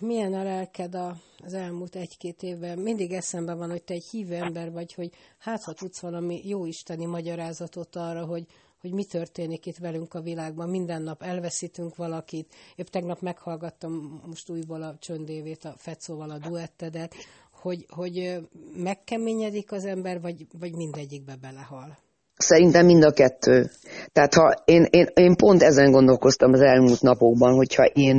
Milyen 0.00 0.32
a 0.32 0.42
lelked 0.42 0.94
a, 0.94 1.16
az 1.44 1.54
elmúlt 1.54 1.96
egy-két 1.96 2.42
évben? 2.42 2.78
Mindig 2.78 3.12
eszembe 3.12 3.54
van, 3.54 3.70
hogy 3.70 3.82
te 3.82 3.94
egy 3.94 4.06
hívő 4.10 4.34
ember 4.34 4.72
vagy, 4.72 4.94
hogy 4.94 5.10
hát 5.38 5.62
ha 5.62 5.72
tudsz 5.72 6.00
valami 6.00 6.40
jó 6.44 6.66
isteni 6.66 7.04
magyarázatot 7.04 7.96
arra, 7.96 8.24
hogy, 8.24 8.44
hogy 8.86 8.94
mi 8.94 9.04
történik 9.04 9.66
itt 9.66 9.78
velünk 9.78 10.14
a 10.14 10.20
világban. 10.20 10.68
Minden 10.68 11.02
nap 11.02 11.22
elveszítünk 11.22 11.96
valakit. 11.96 12.54
Épp 12.76 12.86
tegnap 12.86 13.20
meghallgattam 13.20 14.22
most 14.26 14.50
újból 14.50 14.82
a 14.82 14.96
csöndévét, 14.98 15.64
a 15.64 15.74
Fecóval 15.76 16.30
a 16.30 16.38
duettedet, 16.38 17.14
hogy, 17.52 17.86
hogy 17.88 18.38
megkeményedik 18.76 19.72
az 19.72 19.84
ember, 19.84 20.20
vagy, 20.20 20.46
vagy 20.58 20.74
mindegyikbe 20.74 21.36
belehal. 21.40 21.96
Szerintem 22.36 22.86
mind 22.86 23.02
a 23.02 23.12
kettő. 23.12 23.70
Tehát 24.12 24.34
ha 24.34 24.62
én, 24.64 24.86
én, 24.90 25.06
én 25.14 25.36
pont 25.36 25.62
ezen 25.62 25.90
gondolkoztam 25.90 26.52
az 26.52 26.60
elmúlt 26.60 27.02
napokban, 27.02 27.54
hogyha 27.54 27.84
én 27.84 28.16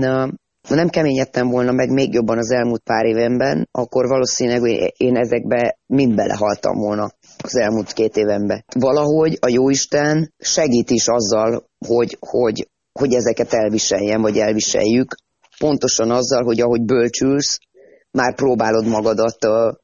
nem 0.69 0.89
keményedtem 0.89 1.49
volna 1.49 1.71
meg 1.71 1.89
még 1.89 2.13
jobban 2.13 2.37
az 2.37 2.51
elmúlt 2.51 2.81
pár 2.83 3.05
évenben, 3.05 3.67
akkor 3.71 4.07
valószínűleg 4.07 4.91
én 4.97 5.15
ezekbe 5.15 5.77
mind 5.85 6.15
belehaltam 6.15 6.77
volna 6.77 7.09
az 7.47 7.55
elmúlt 7.55 7.93
két 7.93 8.17
évenben. 8.17 8.63
Valahogy 8.75 9.37
a 9.41 9.49
Jóisten 9.49 10.33
segít 10.37 10.89
is 10.89 11.07
azzal, 11.07 11.63
hogy, 11.87 12.17
hogy, 12.19 12.67
hogy 12.99 13.13
ezeket 13.13 13.53
elviseljem, 13.53 14.21
vagy 14.21 14.37
elviseljük, 14.37 15.15
pontosan 15.59 16.11
azzal, 16.11 16.43
hogy 16.43 16.61
ahogy 16.61 16.85
bölcsülsz, 16.85 17.59
már 18.11 18.35
próbálod 18.35 18.85
magadat 18.85 19.37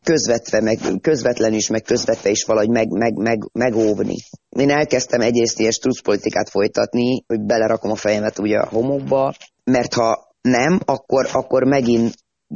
közvetve, 0.03 0.61
meg, 0.61 0.79
közvetlen 1.01 1.53
is, 1.53 1.67
meg 1.67 1.81
közvetve 1.81 2.29
is 2.29 2.43
valahogy 2.43 2.69
meg, 2.69 2.89
meg, 2.89 3.13
meg, 3.13 3.39
megóvni. 3.53 4.15
Én 4.49 4.69
elkezdtem 4.69 5.21
egyrészt 5.21 5.59
ilyen 5.59 5.71
politikát 6.03 6.49
folytatni, 6.49 7.23
hogy 7.27 7.41
belerakom 7.41 7.91
a 7.91 7.95
fejemet 7.95 8.39
ugye 8.39 8.57
a 8.57 8.69
homokba, 8.69 9.33
mert 9.63 9.93
ha 9.93 10.35
nem, 10.41 10.79
akkor, 10.85 11.29
akkor 11.31 11.63
megint 11.63 12.13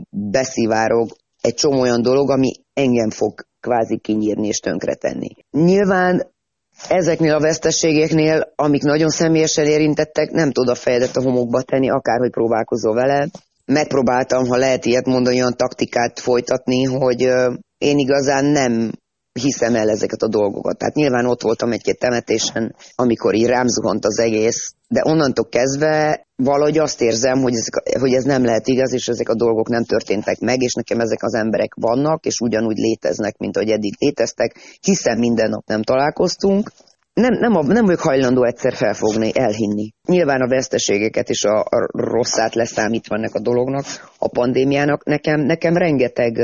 beszivárog 0.10 1.10
egy 1.42 1.54
csomó 1.54 1.80
olyan 1.80 2.02
dolog, 2.02 2.30
ami 2.30 2.52
engem 2.74 3.10
fog 3.10 3.47
kvázi 3.60 3.98
kinyírni 3.98 4.48
és 4.48 4.60
tönkretenni. 4.60 5.30
Nyilván 5.52 6.36
ezeknél 6.90 7.34
a 7.34 7.40
veszteségeknél, 7.40 8.54
amik 8.56 8.82
nagyon 8.82 9.10
személyesen 9.10 9.66
érintettek, 9.66 10.32
nem 10.32 10.52
tud 10.52 10.70
a 10.70 10.76
fejedet 10.76 11.16
a 11.16 11.22
homokba 11.22 11.62
tenni, 11.62 11.90
akárhogy 11.90 12.32
próbálkozol 12.32 12.94
vele. 12.94 13.30
Megpróbáltam, 13.66 14.48
ha 14.48 14.56
lehet 14.56 14.86
ilyet 14.86 15.06
mondani, 15.06 15.40
olyan 15.40 15.56
taktikát 15.56 16.20
folytatni, 16.20 16.84
hogy 16.84 17.22
én 17.78 17.98
igazán 17.98 18.46
nem 18.46 18.92
hiszem 19.38 19.76
el 19.76 19.90
ezeket 19.90 20.22
a 20.22 20.28
dolgokat. 20.28 20.78
Tehát 20.78 20.96
nyilván 20.96 21.26
ott 21.26 21.42
voltam 21.42 21.72
egy-két 21.72 22.00
temetésen, 22.00 22.76
amikor 22.96 23.34
így 23.34 23.46
rám 23.46 23.68
zuhant 23.68 24.06
az 24.06 24.20
egész, 24.20 24.74
de 24.88 25.02
onnantól 25.06 25.50
kezdve 25.50 26.28
valahogy 26.36 26.78
azt 26.78 27.02
érzem, 27.02 27.42
hogy, 27.42 27.54
ezek, 27.54 28.00
hogy 28.00 28.14
ez 28.14 28.24
nem 28.24 28.46
lehet 28.46 28.68
igaz, 28.68 28.94
és 28.94 29.08
ezek 29.08 29.30
a 29.30 29.36
dolgok 29.36 29.70
nem 29.70 29.84
történtek 29.84 30.40
meg, 30.40 30.62
és 30.62 30.74
nekem 30.74 31.00
ezek 31.00 31.24
az 31.24 31.34
emberek 31.34 31.74
vannak, 31.76 32.26
és 32.26 32.40
ugyanúgy 32.40 32.78
léteznek, 32.78 33.38
mint 33.38 33.58
ahogy 33.58 33.70
eddig 33.70 33.94
léteztek, 34.00 34.56
hiszen 34.82 35.18
minden 35.18 35.50
nap 35.50 35.66
nem 35.66 35.84
találkoztunk, 35.84 36.72
nem, 37.14 37.34
nem, 37.34 37.56
a, 37.56 37.64
nem 37.64 37.86
vagyok 37.86 38.00
hajlandó 38.00 38.44
egyszer 38.44 38.74
felfogni, 38.74 39.32
elhinni. 39.34 39.94
Nyilván 40.08 40.42
a 40.42 40.48
veszteségeket 40.48 41.30
és 41.30 41.44
a, 41.44 41.60
a 41.60 41.90
rosszát 41.92 42.56
leszámítva 42.56 43.16
ennek 43.16 43.34
a 43.34 43.40
dolognak, 43.40 43.86
a 44.18 44.28
pandémiának, 44.28 45.06
nekem, 45.06 45.42
nekem 45.42 45.78
rengeteg 45.78 46.38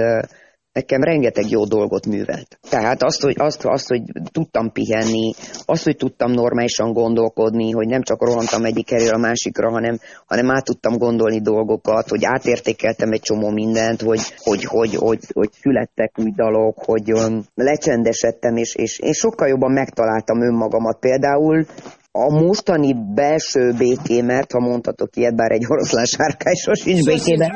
nekem 0.73 1.01
rengeteg 1.01 1.49
jó 1.49 1.65
dolgot 1.65 2.05
művelt. 2.05 2.59
Tehát 2.69 3.03
azt, 3.03 3.21
hogy, 3.21 3.35
azt, 3.37 3.65
azt, 3.65 3.87
hogy 3.87 4.01
tudtam 4.31 4.71
pihenni, 4.71 5.33
azt, 5.65 5.83
hogy 5.83 5.95
tudtam 5.95 6.31
normálisan 6.31 6.93
gondolkodni, 6.93 7.71
hogy 7.71 7.87
nem 7.87 8.01
csak 8.01 8.25
rohantam 8.25 8.65
egyik 8.65 8.89
helyről 8.89 9.13
a 9.13 9.17
másikra, 9.17 9.69
hanem, 9.69 9.99
hanem 10.25 10.51
át 10.51 10.63
tudtam 10.63 10.97
gondolni 10.97 11.41
dolgokat, 11.41 12.07
hogy 12.09 12.25
átértékeltem 12.25 13.11
egy 13.11 13.21
csomó 13.21 13.49
mindent, 13.49 14.01
hogy, 14.01 14.21
hogy, 14.37 14.63
hogy, 14.63 14.95
hogy, 14.95 15.19
hogy 15.33 15.49
születtek 15.51 16.11
új 16.19 16.31
dalok, 16.35 16.83
hogy 16.85 17.13
um, 17.13 17.43
lecsendesedtem, 17.55 18.55
és, 18.55 18.75
és 18.75 18.99
én 18.99 19.13
sokkal 19.13 19.47
jobban 19.47 19.71
megtaláltam 19.71 20.41
önmagamat. 20.41 20.99
Például 20.99 21.65
a 22.15 22.29
mostani 22.29 22.93
belső 23.13 23.73
békémet, 23.77 24.51
ha 24.51 24.59
mondhatok 24.59 25.15
ilyet, 25.15 25.35
bár 25.35 25.51
egy 25.51 25.65
oroszlán 25.67 26.05
sárkány 26.05 26.53
sosincs 26.53 27.05
békében, 27.05 27.51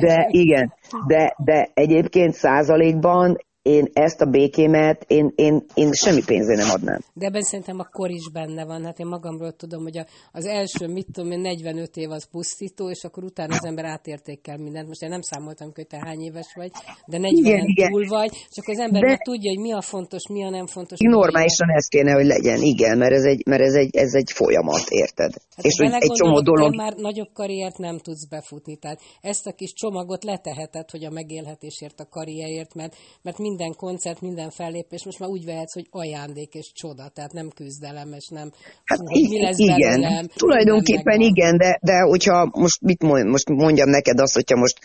de 0.00 0.26
igen, 0.30 0.72
de, 1.06 1.34
de 1.44 1.70
egyébként 1.74 2.34
százalékban 2.34 3.36
én 3.64 3.90
ezt 3.92 4.20
a 4.20 4.24
békémet, 4.24 5.04
én, 5.06 5.32
én, 5.34 5.64
én 5.74 5.92
semmi 5.92 6.22
pénzért 6.24 6.58
nem 6.58 6.70
adnám. 6.70 7.00
De 7.12 7.26
ebben 7.26 7.42
szerintem 7.42 7.78
a 7.78 7.88
kor 7.92 8.10
is 8.10 8.30
benne 8.32 8.64
van. 8.64 8.84
Hát 8.84 8.98
én 8.98 9.06
magamról 9.06 9.52
tudom, 9.52 9.82
hogy 9.82 9.98
a, 9.98 10.06
az 10.32 10.44
első, 10.44 10.86
mit 10.86 11.06
tudom 11.12 11.30
én, 11.30 11.40
45 11.40 11.96
év 11.96 12.10
az 12.10 12.28
pusztító, 12.30 12.90
és 12.90 13.04
akkor 13.04 13.24
utána 13.24 13.54
az 13.54 13.64
ember 13.64 13.84
átértékel 13.84 14.56
mindent. 14.56 14.88
Most 14.88 15.02
én 15.02 15.08
nem 15.08 15.20
számoltam, 15.20 15.70
hogy 15.74 15.86
te 15.86 15.98
hány 16.04 16.20
éves 16.20 16.52
vagy, 16.54 16.70
de 17.06 17.18
40 17.18 17.44
igen, 17.44 17.64
igen. 17.66 17.90
túl 17.90 18.06
vagy, 18.08 18.30
csak 18.50 18.68
az 18.68 18.78
ember 18.78 19.02
de... 19.02 19.16
tudja, 19.16 19.50
hogy 19.50 19.60
mi 19.60 19.72
a 19.72 19.80
fontos, 19.80 20.28
mi 20.28 20.44
a 20.44 20.50
nem 20.50 20.66
fontos. 20.66 20.98
Normálisan 20.98 21.70
ez 21.70 21.86
kéne, 21.86 22.12
hogy 22.12 22.26
legyen, 22.26 22.60
igen, 22.62 22.98
mert 22.98 23.12
ez 23.12 23.24
egy, 23.24 23.42
mert 23.46 23.62
ez 23.62 23.74
egy, 23.74 23.96
ez 23.96 24.14
egy 24.14 24.30
folyamat, 24.34 24.84
érted? 24.88 25.32
Hát 25.56 25.64
és 25.64 25.76
hogy 25.78 25.92
egy 25.92 26.12
csomó 26.12 26.40
dolog... 26.40 26.74
már 26.74 26.94
nagyobb 26.96 27.32
karriert 27.32 27.78
nem 27.78 27.98
tudsz 27.98 28.26
befutni. 28.28 28.76
Tehát 28.76 29.00
ezt 29.20 29.46
a 29.46 29.52
kis 29.52 29.72
csomagot 29.72 30.24
leteheted, 30.24 30.90
hogy 30.90 31.04
a 31.04 31.10
megélhetésért, 31.10 32.00
a 32.00 32.06
karrierért, 32.10 32.74
mert, 32.74 32.96
mert 33.22 33.38
mind 33.38 33.54
minden 33.54 33.74
koncert, 33.76 34.20
minden 34.20 34.50
fellépés 34.50 35.04
most 35.04 35.18
már 35.18 35.28
úgy 35.28 35.44
vehetsz, 35.44 35.74
hogy 35.74 35.86
ajándék 35.90 36.52
és 36.54 36.72
csoda, 36.74 37.08
tehát 37.14 37.32
nem 37.32 37.48
küzdelem, 37.54 38.12
és 38.12 38.28
nem 38.28 38.48
hát 38.84 38.98
hogy 38.98 39.28
mi 39.30 39.40
lesz 39.42 39.58
igen. 39.58 40.00
belőlem. 40.00 40.26
Tulajdonképpen 40.34 41.20
igen, 41.20 41.56
de, 41.56 41.78
de 41.82 41.98
hogyha 42.00 42.50
most 42.52 42.80
mit 42.80 43.02
mond, 43.02 43.26
most 43.26 43.48
mondjam 43.48 43.88
neked 43.88 44.18
azt, 44.20 44.34
hogyha 44.34 44.56
most 44.56 44.78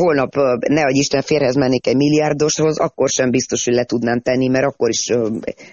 holnap 0.00 0.34
ne 0.68 0.82
adj 0.82 0.98
Isten 0.98 1.22
férhez 1.22 1.56
mennék 1.56 1.86
egy 1.86 1.96
milliárdoshoz, 1.96 2.78
akkor 2.78 3.08
sem 3.08 3.30
biztos, 3.30 3.64
hogy 3.64 3.74
le 3.74 3.84
tudnám 3.84 4.20
tenni, 4.20 4.48
mert 4.48 4.66
akkor 4.66 4.88
is 4.88 5.06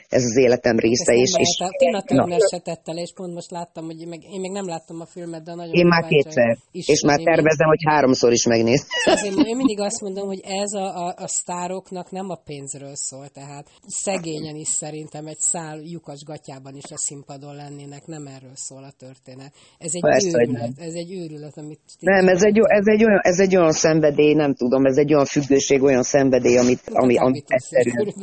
ez 0.10 0.24
az 0.24 0.38
életem 0.38 0.78
része. 0.78 1.14
És, 1.14 1.32
és, 1.38 1.58
Tina 1.78 2.02
Turner 2.02 2.40
se 2.52 2.60
tette 2.60 2.94
le, 2.94 3.02
és 3.02 3.12
pont 3.16 3.34
most 3.34 3.52
láttam, 3.52 3.86
hogy 3.86 4.08
meg, 4.08 4.19
én 4.24 4.40
még 4.40 4.52
nem 4.52 4.68
láttam 4.68 5.00
a 5.00 5.06
filmet, 5.06 5.44
de 5.44 5.54
nagyon 5.56 5.74
Én 5.74 5.88
már 5.88 6.06
kétszer, 6.06 6.58
és 6.72 7.02
már 7.02 7.20
tervezem, 7.20 7.68
hogy 7.68 7.84
háromszor 7.86 8.32
is 8.32 8.46
megnéz. 8.46 8.86
én 9.24 9.56
mindig 9.56 9.80
azt 9.90 10.02
mondom, 10.02 10.28
hogy 10.28 10.42
ez 10.44 10.74
a, 10.74 11.08
a, 11.08 11.14
a 11.18 11.28
sztároknak 11.28 12.12
nem 12.12 12.30
a 12.30 12.36
pénzről 12.36 12.96
szól, 12.96 13.28
tehát 13.28 13.68
szegényen 13.88 14.56
is 14.56 14.68
szerintem 14.68 15.26
egy 15.26 15.40
szál 15.40 15.80
lyukas 15.84 16.24
gatyában 16.24 16.76
is 16.76 16.92
a 16.92 16.98
színpadon 16.98 17.56
lennének, 17.56 18.06
nem 18.06 18.26
erről 18.28 18.56
szól 18.56 18.84
a 18.84 18.94
történet. 18.98 19.54
Ez 19.78 19.92
egy 19.94 20.02
Persze, 20.02 20.42
őrület, 20.42 20.72
ez 20.78 20.94
egy 20.94 21.12
őrület, 21.14 21.58
amit... 21.58 21.80
Nem, 22.00 22.28
ez 22.28 22.44
egy, 22.44 22.58
ez, 22.64 22.86
egy 22.86 23.04
olyan, 23.06 23.20
ez 23.22 23.40
egy 23.40 23.56
olyan 23.56 23.72
szenvedély, 23.72 24.34
nem 24.34 24.54
tudom, 24.54 24.86
ez 24.86 24.98
egy 24.98 25.14
olyan 25.14 25.26
függőség, 25.26 25.82
olyan 25.84 26.04
szenvedély, 26.04 26.58
amit, 26.58 26.82
ami, 26.92 27.18
ami 27.18 27.44
egyszerűen... 27.48 28.14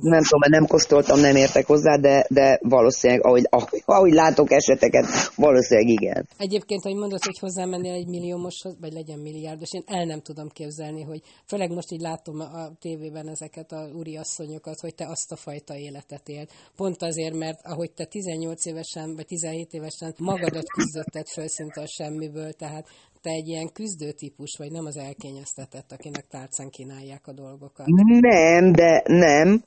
Nem 0.00 0.22
tudom, 0.22 0.40
mert 0.40 0.52
nem 0.52 0.66
kosztoltam, 0.66 1.20
nem 1.20 1.36
értek 1.36 1.66
hozzá, 1.66 1.96
de, 1.96 2.26
de 2.28 2.58
valószínűleg, 2.62 3.24
ahogy, 3.24 3.46
ahogy, 3.50 3.82
ahogy 3.84 4.12
látok 4.12 4.50
eseteket, 4.50 5.04
valószínűleg 5.36 5.88
igen. 5.88 6.28
Egyébként, 6.36 6.82
hogy 6.82 6.94
mondod, 6.94 7.24
hogy 7.24 7.38
hozzámennél 7.38 7.92
egy 7.92 8.06
milliómoshoz, 8.06 8.76
vagy 8.80 8.92
legyen 8.92 9.18
milliárdos, 9.18 9.72
én 9.72 9.82
el 9.86 10.04
nem 10.04 10.20
tudom 10.20 10.48
képzelni, 10.48 11.02
hogy 11.02 11.22
főleg 11.46 11.70
most 11.70 11.92
így 11.92 12.00
látom 12.00 12.40
a 12.40 12.70
tévében 12.80 13.28
ezeket 13.28 13.72
a 13.72 13.88
úriasszonyokat, 13.94 14.80
hogy 14.80 14.94
te 14.94 15.06
azt 15.06 15.32
a 15.32 15.36
fajta 15.36 15.76
életet 15.76 16.28
él. 16.28 16.46
Pont 16.76 17.02
azért, 17.02 17.34
mert 17.34 17.58
ahogy 17.62 17.92
te 17.92 18.04
18 18.04 18.66
évesen 18.66 19.14
vagy 19.14 19.26
17 19.26 19.72
évesen 19.72 20.14
magadat 20.18 20.68
küzdötted 20.68 21.26
föl 21.26 21.48
szinte 21.48 21.80
a 21.80 21.86
semmiből, 21.86 22.52
tehát 22.52 22.88
te 23.20 23.30
egy 23.30 23.48
ilyen 23.48 23.72
küzdőtípus 23.72 24.56
vagy, 24.58 24.70
nem 24.70 24.84
az 24.84 24.96
elkényeztetett, 24.96 25.92
akinek 25.92 26.26
tárcán 26.30 26.70
kínálják 26.70 27.26
a 27.26 27.32
dolgokat. 27.32 27.86
Nem, 28.20 28.72
de 28.72 29.02
nem, 29.04 29.62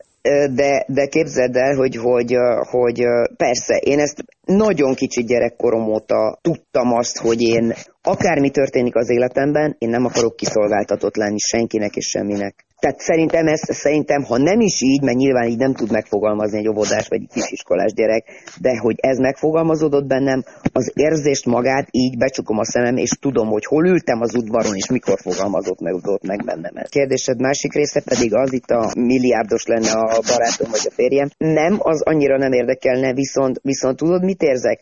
de, 0.55 0.85
de 0.87 1.07
képzeld 1.07 1.55
el, 1.55 1.75
hogy, 1.75 1.95
hogy, 1.95 2.35
hogy 2.61 3.01
persze, 3.37 3.75
én 3.75 3.99
ezt 3.99 4.23
nagyon 4.45 4.95
kicsi 4.95 5.23
gyerekkorom 5.23 5.87
óta 5.87 6.37
tudtam 6.41 6.93
azt, 6.93 7.17
hogy 7.17 7.41
én 7.41 7.73
akármi 8.01 8.49
történik 8.49 8.95
az 8.95 9.09
életemben, 9.09 9.75
én 9.79 9.89
nem 9.89 10.05
akarok 10.05 10.35
kiszolgáltatott 10.35 11.15
lenni 11.15 11.39
senkinek 11.39 11.95
és 11.95 12.05
semminek. 12.05 12.65
Tehát 12.79 12.99
szerintem 12.99 13.47
ez, 13.47 13.61
szerintem, 13.63 14.23
ha 14.23 14.37
nem 14.37 14.59
is 14.59 14.81
így, 14.81 15.01
mert 15.01 15.17
nyilván 15.17 15.47
így 15.47 15.57
nem 15.57 15.73
tud 15.73 15.91
megfogalmazni 15.91 16.57
egy 16.57 16.67
óvodás 16.67 17.07
vagy 17.07 17.21
egy 17.21 17.29
kisiskolás 17.33 17.93
gyerek, 17.93 18.25
de 18.61 18.77
hogy 18.77 18.95
ez 18.97 19.17
megfogalmazódott 19.17 20.07
bennem, 20.07 20.43
az 20.73 20.91
érzést 20.95 21.45
magát 21.45 21.87
így 21.91 22.17
becsukom 22.17 22.57
a 22.57 22.65
szemem, 22.65 22.97
és 22.97 23.09
tudom, 23.09 23.47
hogy 23.47 23.65
hol 23.65 23.87
ültem 23.87 24.21
az 24.21 24.35
udvaron, 24.35 24.75
és 24.75 24.89
mikor 24.89 25.19
fogalmazott 25.19 25.79
meg, 25.79 25.93
ott 25.93 26.25
meg 26.25 26.45
bennem 26.45 26.75
ez. 26.75 26.89
Kérdésed 26.89 27.39
másik 27.41 27.73
része 27.73 28.01
pedig 28.01 28.35
az, 28.35 28.53
itt 28.53 28.69
a 28.69 28.91
milliárdos 28.95 29.65
lenne 29.65 29.91
a 29.91 30.21
barátom 30.27 30.69
vagy 30.71 30.85
a 30.89 30.91
férjem. 30.91 31.29
Nem, 31.37 31.75
az 31.79 32.01
annyira 32.01 32.37
nem 32.37 32.51
érdekelne, 32.51 33.13
viszont, 33.13 33.59
viszont 33.63 33.97
tudod, 33.97 34.23
mit 34.23 34.41
érzek? 34.41 34.79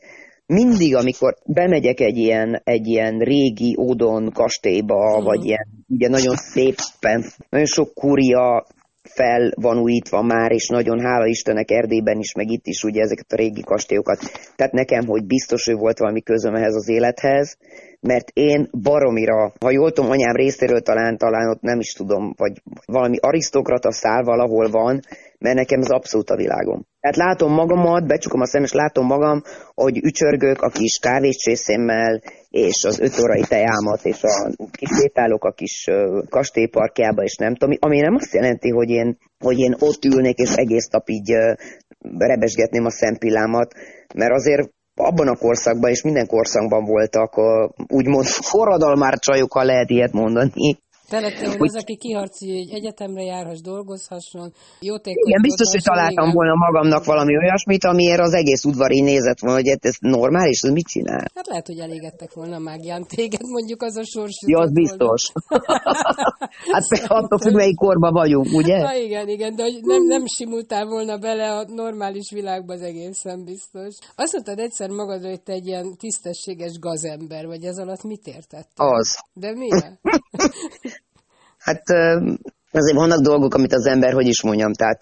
Mindig, 0.47 0.95
amikor 0.95 1.35
bemegyek 1.45 1.99
egy 1.99 2.17
ilyen, 2.17 2.61
egy 2.63 2.87
ilyen 2.87 3.17
régi 3.17 3.75
ódon 3.79 4.31
kastélyba, 4.31 5.07
uh-huh. 5.09 5.23
vagy 5.23 5.45
ilyen 5.45 5.67
ugye 5.87 6.09
nagyon 6.09 6.35
szépen, 6.35 7.25
nagyon 7.49 7.65
sok 7.65 7.93
kuria 7.93 8.65
fel 9.03 9.51
van 9.55 9.77
újítva 9.77 10.21
már, 10.21 10.51
és 10.51 10.67
nagyon 10.67 10.99
hála 10.99 11.25
Istennek 11.25 11.71
Erdélyben 11.71 12.19
is, 12.19 12.33
meg 12.33 12.51
itt 12.51 12.65
is 12.65 12.83
ugye 12.83 13.01
ezeket 13.01 13.31
a 13.31 13.35
régi 13.35 13.61
kastélyokat. 13.61 14.19
Tehát 14.55 14.73
nekem, 14.73 15.05
hogy 15.05 15.25
biztos, 15.25 15.65
hogy 15.65 15.75
volt 15.75 15.97
valami 15.97 16.21
közöm 16.21 16.55
ehhez 16.55 16.75
az 16.75 16.89
élethez, 16.89 17.57
mert 17.99 18.29
én 18.33 18.69
baromira, 18.81 19.53
ha 19.59 19.71
jól 19.71 19.91
tudom, 19.91 20.11
anyám 20.11 20.35
részéről 20.35 20.81
talán, 20.81 21.17
talán 21.17 21.49
ott 21.49 21.61
nem 21.61 21.79
is 21.79 21.93
tudom, 21.93 22.33
vagy 22.37 22.61
valami 22.85 23.17
arisztokrata 23.19 23.91
szál 23.91 24.23
valahol 24.23 24.69
van, 24.69 25.01
mert 25.39 25.55
nekem 25.55 25.79
ez 25.79 25.89
abszolút 25.89 26.29
a 26.29 26.35
világom. 26.35 26.85
Tehát 26.99 27.17
látom 27.17 27.53
magamat, 27.53 28.07
becsukom 28.07 28.41
a 28.41 28.45
szem, 28.45 28.63
és 28.63 28.71
látom 28.71 29.05
magam, 29.05 29.41
hogy 29.73 29.97
ücsörgök 30.03 30.61
a 30.61 30.69
kis 30.69 30.99
kávéscsészémmel, 31.01 32.21
és 32.49 32.83
az 32.83 32.99
öt 32.99 33.19
órai 33.19 33.41
tejámat, 33.41 33.99
és 34.03 34.23
a 34.23 34.51
kis 34.71 34.89
sétálok 35.01 35.43
a 35.43 35.51
kis 35.51 35.89
kastélyparkjába, 36.29 37.23
és 37.23 37.35
nem 37.35 37.55
tudom, 37.55 37.75
ami 37.79 37.99
nem 37.99 38.15
azt 38.15 38.33
jelenti, 38.33 38.69
hogy 38.69 38.89
én, 38.89 39.17
hogy 39.39 39.59
én 39.59 39.75
ott 39.79 40.05
ülnék, 40.05 40.37
és 40.37 40.55
egész 40.55 40.87
nap 40.87 41.09
így 41.09 41.31
rebesgetném 42.17 42.85
a 42.85 42.91
szempillámat, 42.91 43.73
mert 44.15 44.33
azért 44.33 44.69
abban 44.95 45.27
a 45.27 45.35
korszakban, 45.35 45.89
és 45.89 46.01
minden 46.01 46.27
korszakban 46.27 46.85
voltak 46.85 47.33
úgymond 47.87 48.25
forradalmár 48.25 49.13
csajok, 49.19 49.53
ha 49.53 49.63
lehet 49.63 49.89
ilyet 49.89 50.11
mondani, 50.11 50.77
te 51.09 51.19
lettél 51.19 51.49
hogy... 51.49 51.67
az, 51.69 51.75
aki 51.75 51.95
kiharcolja, 51.95 52.55
hogy 52.55 52.73
egyetemre 52.79 53.23
járhass, 53.23 53.61
dolgozhasson, 53.61 54.53
jótékony. 54.79 55.27
Igen, 55.27 55.41
biztos, 55.41 55.71
hogy 55.71 55.83
találtam 55.83 56.23
igen. 56.23 56.35
volna 56.35 56.55
magamnak 56.55 57.05
valami 57.05 57.37
olyasmit, 57.37 57.83
amiért 57.83 58.19
az 58.19 58.33
egész 58.33 58.63
udvari 58.65 59.01
nézett 59.01 59.39
volna, 59.39 59.55
hogy 59.55 59.67
ez 59.67 59.95
normális, 59.99 60.61
ez 60.61 60.71
mit 60.71 60.87
csinál? 60.87 61.25
Hát 61.35 61.47
lehet, 61.47 61.67
hogy 61.67 61.79
elégettek 61.79 62.33
volna 62.33 62.59
mágián 62.59 63.03
téged, 63.15 63.41
mondjuk 63.41 63.81
az 63.81 63.95
a 63.97 64.03
sors. 64.03 64.37
Ja, 64.47 64.59
az 64.59 64.71
biztos. 64.71 65.31
hát 66.73 66.83
attól 67.07 67.39
függ, 67.39 67.53
melyik 67.53 67.75
korban 67.75 68.13
vagyunk, 68.13 68.47
ugye? 68.53 68.77
Na 68.77 68.95
igen, 68.95 69.27
igen, 69.27 69.55
de 69.55 69.63
hogy 69.63 69.79
nem, 69.81 70.03
nem 70.03 70.25
simultál 70.25 70.85
volna 70.85 71.17
bele 71.17 71.51
a 71.51 71.65
normális 71.67 72.31
világba, 72.31 72.73
az 72.73 72.81
egészen 72.81 73.43
biztos. 73.43 73.95
Azt 74.15 74.33
mondtad 74.33 74.59
egyszer 74.59 74.89
magadra, 74.89 75.29
hogy 75.29 75.41
te 75.41 75.53
egy 75.53 75.67
ilyen 75.67 75.95
tisztességes 75.97 76.79
gazember 76.79 77.45
vagy, 77.45 77.63
ez 77.63 77.77
alatt 77.77 78.03
mit 78.03 78.27
értett? 78.27 78.69
Az. 78.75 79.17
De 79.33 79.51
miért? 79.53 79.99
Hát 81.67 81.83
azért 82.71 82.97
vannak 82.97 83.19
dolgok, 83.19 83.53
amit 83.53 83.73
az 83.73 83.85
ember, 83.85 84.13
hogy 84.13 84.27
is 84.27 84.41
mondjam, 84.43 84.73
tehát 84.73 85.01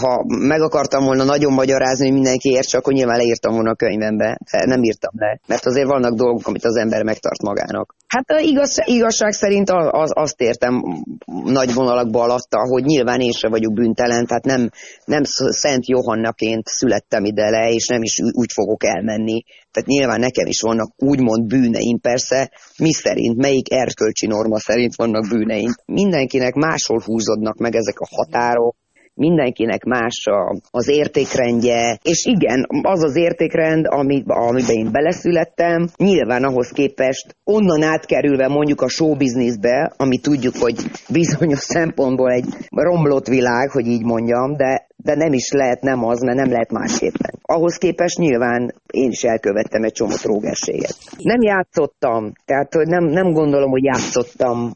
ha 0.00 0.24
meg 0.26 0.60
akartam 0.60 1.04
volna 1.04 1.24
nagyon 1.24 1.52
magyarázni, 1.52 2.04
hogy 2.04 2.14
mindenki 2.14 2.48
értse, 2.48 2.78
akkor 2.78 2.92
nyilván 2.92 3.16
leírtam 3.16 3.54
volna 3.54 3.70
a 3.70 3.74
könyvembe, 3.74 4.38
nem 4.64 4.82
írtam 4.82 5.10
le, 5.16 5.40
mert 5.46 5.66
azért 5.66 5.86
vannak 5.86 6.14
dolgok, 6.14 6.46
amit 6.46 6.64
az 6.64 6.76
ember 6.76 7.02
megtart 7.02 7.42
magának. 7.42 7.94
Hát 8.06 8.40
igaz, 8.40 8.82
igazság 8.84 9.32
szerint 9.32 9.70
az, 9.70 10.10
azt 10.14 10.40
értem 10.40 10.82
nagy 11.44 11.74
vonalakba 11.74 12.22
alatta, 12.22 12.58
hogy 12.58 12.84
nyilván 12.84 13.20
én 13.20 13.32
sem 13.32 13.50
vagyok 13.50 13.72
bűntelen, 13.72 14.26
tehát 14.26 14.44
nem, 14.44 14.70
nem 15.04 15.22
Szent 15.24 15.88
Johannaként 15.88 16.66
születtem 16.66 17.24
ide 17.24 17.50
le, 17.50 17.70
és 17.70 17.86
nem 17.86 18.02
is 18.02 18.20
úgy 18.32 18.52
fogok 18.52 18.84
elmenni. 18.84 19.42
Tehát 19.70 19.88
nyilván 19.88 20.20
nekem 20.20 20.46
is 20.46 20.60
vannak 20.60 20.92
úgymond 20.96 21.46
bűneim, 21.46 21.98
persze, 22.00 22.50
mi 22.78 22.92
szerint, 22.92 23.36
melyik 23.36 23.72
erkölcsi 23.72 24.26
norma 24.26 24.58
szerint 24.58 24.94
vannak 24.94 25.28
bűneim. 25.28 25.74
Mindenkinek 25.84 26.54
máshol 26.54 27.02
húzódnak 27.04 27.56
meg 27.58 27.74
ezek 27.74 27.98
a 27.98 28.08
határok, 28.10 28.76
mindenkinek 29.18 29.84
más 29.84 30.26
a, 30.26 30.56
az 30.70 30.88
értékrendje, 30.88 31.98
és 32.02 32.24
igen, 32.24 32.66
az 32.82 33.02
az 33.02 33.16
értékrend, 33.16 33.86
ami, 33.86 34.22
amiben 34.26 34.76
én 34.76 34.92
beleszülettem, 34.92 35.88
nyilván 35.96 36.44
ahhoz 36.44 36.68
képest 36.68 37.36
onnan 37.44 37.82
átkerülve 37.82 38.48
mondjuk 38.48 38.80
a 38.80 38.88
showbizniszbe, 38.88 39.92
ami 39.96 40.18
tudjuk, 40.18 40.56
hogy 40.56 40.76
bizonyos 41.08 41.58
szempontból 41.58 42.30
egy 42.30 42.46
romlott 42.70 43.26
világ, 43.26 43.70
hogy 43.70 43.86
így 43.86 44.04
mondjam, 44.04 44.56
de 44.56 44.86
de 45.04 45.14
nem 45.14 45.32
is 45.32 45.50
lehet 45.50 45.80
nem 45.80 46.04
az, 46.04 46.20
mert 46.20 46.36
nem 46.36 46.50
lehet 46.50 46.70
másképpen. 46.70 47.38
Ahhoz 47.42 47.76
képest 47.76 48.18
nyilván 48.18 48.74
én 48.92 49.10
is 49.10 49.22
elkövettem 49.22 49.82
egy 49.82 49.92
csomó 49.92 50.14
trógességet. 50.14 50.96
Nem 51.18 51.40
játszottam, 51.40 52.32
tehát 52.44 52.72
nem, 52.74 53.04
nem 53.04 53.32
gondolom, 53.32 53.70
hogy 53.70 53.84
játszottam 53.84 54.72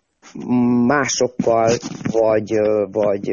másokkal, 0.87 1.70
vagy, 2.11 2.52
vagy 2.90 3.30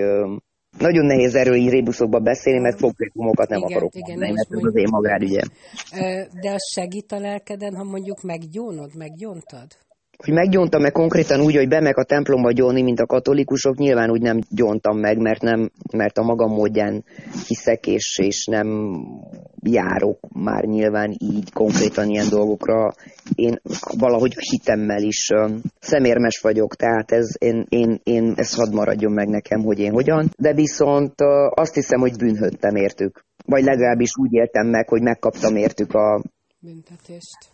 nagyon 0.79 1.05
nehéz 1.05 1.35
erről 1.35 1.55
így 1.55 1.69
rébuszokba 1.69 2.19
beszélni, 2.19 2.59
mert 2.59 2.81
konkrétumokat 2.81 3.49
nem 3.49 3.59
igen, 3.59 3.71
akarok 3.71 3.95
igen, 3.95 4.09
mondani, 4.09 4.33
mert 4.33 4.51
ez 4.51 4.63
az 4.63 4.75
én 4.75 4.87
magárügyem. 4.91 5.47
De 6.41 6.51
az 6.51 6.71
segít 6.73 7.11
a 7.11 7.19
lelkeden, 7.19 7.75
ha 7.75 7.83
mondjuk 7.83 8.21
meggyónod, 8.21 8.95
meggyóntad? 8.95 9.67
Hogy 10.25 10.33
meggyóntam 10.33 10.81
meg 10.81 10.91
konkrétan 10.91 11.41
úgy, 11.41 11.55
hogy 11.55 11.67
bemek 11.67 11.97
a 11.97 12.03
templomba 12.03 12.51
gyóni, 12.51 12.81
mint 12.81 12.99
a 12.99 13.05
katolikusok, 13.05 13.77
nyilván 13.77 14.09
úgy 14.09 14.21
nem 14.21 14.39
gyóntam 14.49 14.97
meg, 14.97 15.17
mert, 15.17 15.41
nem, 15.41 15.71
mert 15.91 16.17
a 16.17 16.23
magam 16.23 16.51
módján 16.51 17.03
hiszek, 17.47 17.87
és, 17.87 18.19
és 18.21 18.45
nem 18.45 18.67
járok 19.63 20.19
már 20.33 20.63
nyilván 20.63 21.15
így 21.17 21.51
konkrétan 21.51 22.09
ilyen 22.09 22.29
dolgokra. 22.29 22.93
Én 23.35 23.61
valahogy 23.97 24.35
hitemmel 24.39 25.01
is 25.01 25.29
uh, 25.29 25.51
szemérmes 25.79 26.39
vagyok, 26.41 26.75
tehát 26.75 27.11
ez, 27.11 27.27
én, 27.37 27.65
én, 27.69 27.99
én, 28.03 28.33
ez 28.35 28.55
hadd 28.55 28.73
maradjon 28.73 29.11
meg 29.11 29.27
nekem, 29.27 29.61
hogy 29.61 29.79
én 29.79 29.91
hogyan. 29.91 30.29
De 30.37 30.53
viszont 30.53 31.21
uh, 31.21 31.27
azt 31.55 31.73
hiszem, 31.73 31.99
hogy 31.99 32.17
bűnhöttem 32.17 32.75
értük. 32.75 33.25
Vagy 33.45 33.63
legalábbis 33.63 34.11
úgy 34.21 34.33
éltem 34.33 34.67
meg, 34.67 34.89
hogy 34.89 35.01
megkaptam 35.01 35.55
értük 35.55 35.93
a 35.93 36.23
büntetést 36.59 37.48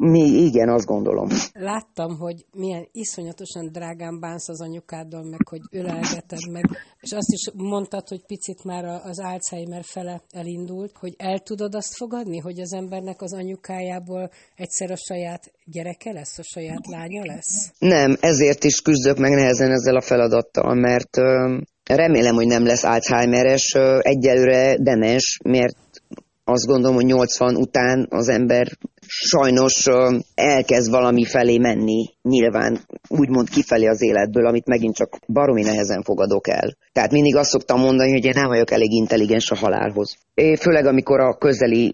mi, 0.00 0.20
igen, 0.20 0.68
azt 0.68 0.86
gondolom. 0.86 1.28
Láttam, 1.52 2.18
hogy 2.18 2.44
milyen 2.52 2.88
iszonyatosan 2.92 3.72
drágán 3.72 4.20
bánsz 4.20 4.48
az 4.48 4.60
anyukáddal, 4.60 5.22
meg 5.22 5.48
hogy 5.48 5.60
ölelgeted 5.70 6.50
meg, 6.50 6.64
és 7.00 7.12
azt 7.12 7.32
is 7.32 7.50
mondtad, 7.54 8.08
hogy 8.08 8.26
picit 8.26 8.64
már 8.64 8.84
az 8.84 9.20
Alzheimer 9.20 9.84
fele 9.84 10.22
elindult, 10.30 10.92
hogy 11.00 11.14
el 11.16 11.38
tudod 11.38 11.74
azt 11.74 11.96
fogadni, 11.96 12.38
hogy 12.38 12.60
az 12.60 12.72
embernek 12.72 13.22
az 13.22 13.32
anyukájából 13.32 14.30
egyszer 14.56 14.90
a 14.90 14.96
saját 14.96 15.52
gyereke 15.64 16.12
lesz, 16.12 16.38
a 16.38 16.42
saját 16.42 16.86
lánya 16.86 17.24
lesz? 17.24 17.72
Nem, 17.78 18.16
ezért 18.20 18.64
is 18.64 18.80
küzdök 18.80 19.18
meg 19.18 19.32
nehezen 19.32 19.70
ezzel 19.70 19.96
a 19.96 20.00
feladattal, 20.00 20.74
mert 20.74 21.16
remélem, 21.84 22.34
hogy 22.34 22.46
nem 22.46 22.64
lesz 22.64 22.84
Alzheimeres, 22.84 23.74
egyelőre 23.98 24.76
demens, 24.82 25.38
mert 25.44 25.76
azt 26.48 26.66
gondolom, 26.66 26.96
hogy 26.96 27.04
80 27.04 27.56
után 27.56 28.06
az 28.10 28.28
ember 28.28 28.66
sajnos 29.06 29.86
elkezd 30.34 30.90
valami 30.90 31.24
felé 31.24 31.58
menni, 31.58 32.04
nyilván 32.22 32.78
úgymond 33.08 33.48
kifelé 33.48 33.86
az 33.86 34.02
életből, 34.02 34.46
amit 34.46 34.66
megint 34.66 34.94
csak 34.94 35.18
baromi 35.26 35.62
nehezen 35.62 36.02
fogadok 36.02 36.48
el. 36.48 36.76
Tehát 36.92 37.12
mindig 37.12 37.36
azt 37.36 37.50
szoktam 37.50 37.80
mondani, 37.80 38.12
hogy 38.12 38.24
én 38.24 38.32
nem 38.34 38.48
vagyok 38.48 38.70
elég 38.70 38.90
intelligens 38.90 39.50
a 39.50 39.56
halálhoz. 39.56 40.16
É, 40.34 40.56
főleg 40.56 40.86
amikor 40.86 41.20
a 41.20 41.36
közeli 41.36 41.92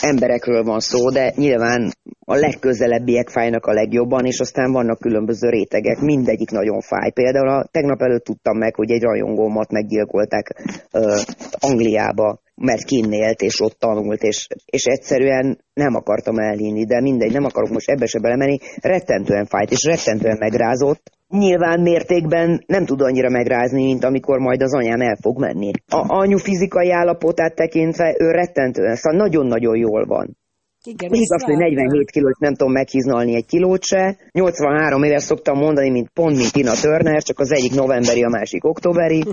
emberekről 0.00 0.62
van 0.62 0.80
szó, 0.80 1.10
de 1.10 1.32
nyilván 1.36 1.92
a 2.24 2.34
legközelebbiek 2.34 3.28
fájnak 3.28 3.66
a 3.66 3.72
legjobban, 3.72 4.24
és 4.24 4.40
aztán 4.40 4.72
vannak 4.72 4.98
különböző 4.98 5.48
rétegek, 5.48 6.00
mindegyik 6.00 6.50
nagyon 6.50 6.80
fáj. 6.80 7.10
Például 7.10 7.48
a, 7.48 7.66
tegnap 7.70 8.00
előtt 8.00 8.24
tudtam 8.24 8.58
meg, 8.58 8.74
hogy 8.74 8.90
egy 8.90 9.02
rajongómat 9.02 9.70
meggyilkolták 9.70 10.62
uh, 10.92 11.20
Angliába, 11.58 12.40
mert 12.54 12.84
kinnélt, 12.84 13.40
és 13.40 13.60
ott 13.60 13.76
tanult, 13.78 14.22
és, 14.22 14.46
és 14.64 14.84
egyszerűen 14.84 15.58
nem 15.74 15.94
akartam 15.94 16.38
elhinni, 16.38 16.84
de 16.84 17.00
mindegy, 17.00 17.32
nem 17.32 17.44
akarok 17.44 17.70
most 17.70 17.90
ebbe 17.90 18.06
se 18.06 18.18
belemenni, 18.18 18.58
rettentően 18.80 19.46
fájt, 19.46 19.70
és 19.70 19.84
rettentően 19.84 20.36
megrázott. 20.38 21.02
Nyilván 21.28 21.80
mértékben 21.80 22.64
nem 22.66 22.84
tud 22.84 23.00
annyira 23.00 23.28
megrázni, 23.28 23.84
mint 23.84 24.04
amikor 24.04 24.38
majd 24.38 24.62
az 24.62 24.74
anyám 24.74 25.00
el 25.00 25.16
fog 25.20 25.38
menni. 25.38 25.70
A 25.86 26.04
anyu 26.06 26.38
fizikai 26.38 26.90
állapotát 26.90 27.54
tekintve 27.54 28.14
ő 28.18 28.30
rettentően, 28.30 28.96
szóval 28.96 29.20
nagyon-nagyon 29.20 29.76
jól 29.76 30.06
van. 30.06 30.36
Igen, 30.84 31.12
Igaz, 31.12 31.42
hogy 31.42 31.56
47 31.56 32.10
kilót 32.10 32.38
nem 32.38 32.54
tudom 32.54 32.72
meghiznalni 32.72 33.34
egy 33.34 33.46
kilót 33.46 33.82
se. 33.82 34.16
83 34.32 35.02
éves 35.02 35.22
szoktam 35.22 35.58
mondani, 35.58 35.90
mint 35.90 36.08
pont 36.08 36.36
mint 36.36 36.52
Tina 36.52 36.72
Turner, 36.72 37.22
csak 37.22 37.38
az 37.38 37.52
egyik 37.52 37.74
novemberi, 37.74 38.22
a 38.24 38.28
másik 38.28 38.64
októberi. 38.64 39.24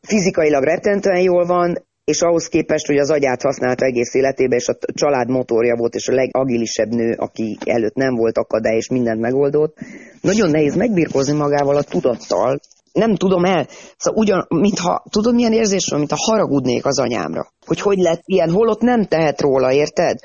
Fizikailag 0.00 0.62
rettentően 0.62 1.20
jól 1.20 1.46
van, 1.46 1.84
és 2.04 2.22
ahhoz 2.22 2.48
képest, 2.48 2.86
hogy 2.86 2.96
az 2.96 3.10
agyát 3.10 3.42
használta 3.42 3.84
egész 3.84 4.14
életében, 4.14 4.58
és 4.58 4.68
a 4.68 4.76
család 4.92 5.28
motorja 5.28 5.76
volt, 5.76 5.94
és 5.94 6.08
a 6.08 6.14
legagilisebb 6.14 6.88
nő, 6.88 7.14
aki 7.18 7.58
előtt 7.64 7.94
nem 7.94 8.14
volt 8.14 8.38
akadály, 8.38 8.76
és 8.76 8.88
mindent 8.88 9.20
megoldott, 9.20 9.78
nagyon 10.20 10.50
nehéz 10.50 10.76
megbirkózni 10.76 11.36
magával 11.36 11.76
a 11.76 11.82
tudattal, 11.82 12.60
nem 12.96 13.14
tudom 13.14 13.44
el, 13.44 13.66
szóval 13.96 14.20
ugyan, 14.20 14.46
mintha, 14.48 15.02
tudod 15.10 15.34
milyen 15.34 15.52
érzés 15.52 15.88
van, 15.90 15.98
mintha 15.98 16.16
haragudnék 16.18 16.86
az 16.86 16.98
anyámra, 16.98 17.52
hogy 17.66 17.80
hogy 17.80 17.98
lett 17.98 18.22
ilyen, 18.24 18.50
holott 18.50 18.80
nem 18.80 19.04
tehet 19.04 19.40
róla, 19.40 19.72
érted? 19.72 20.18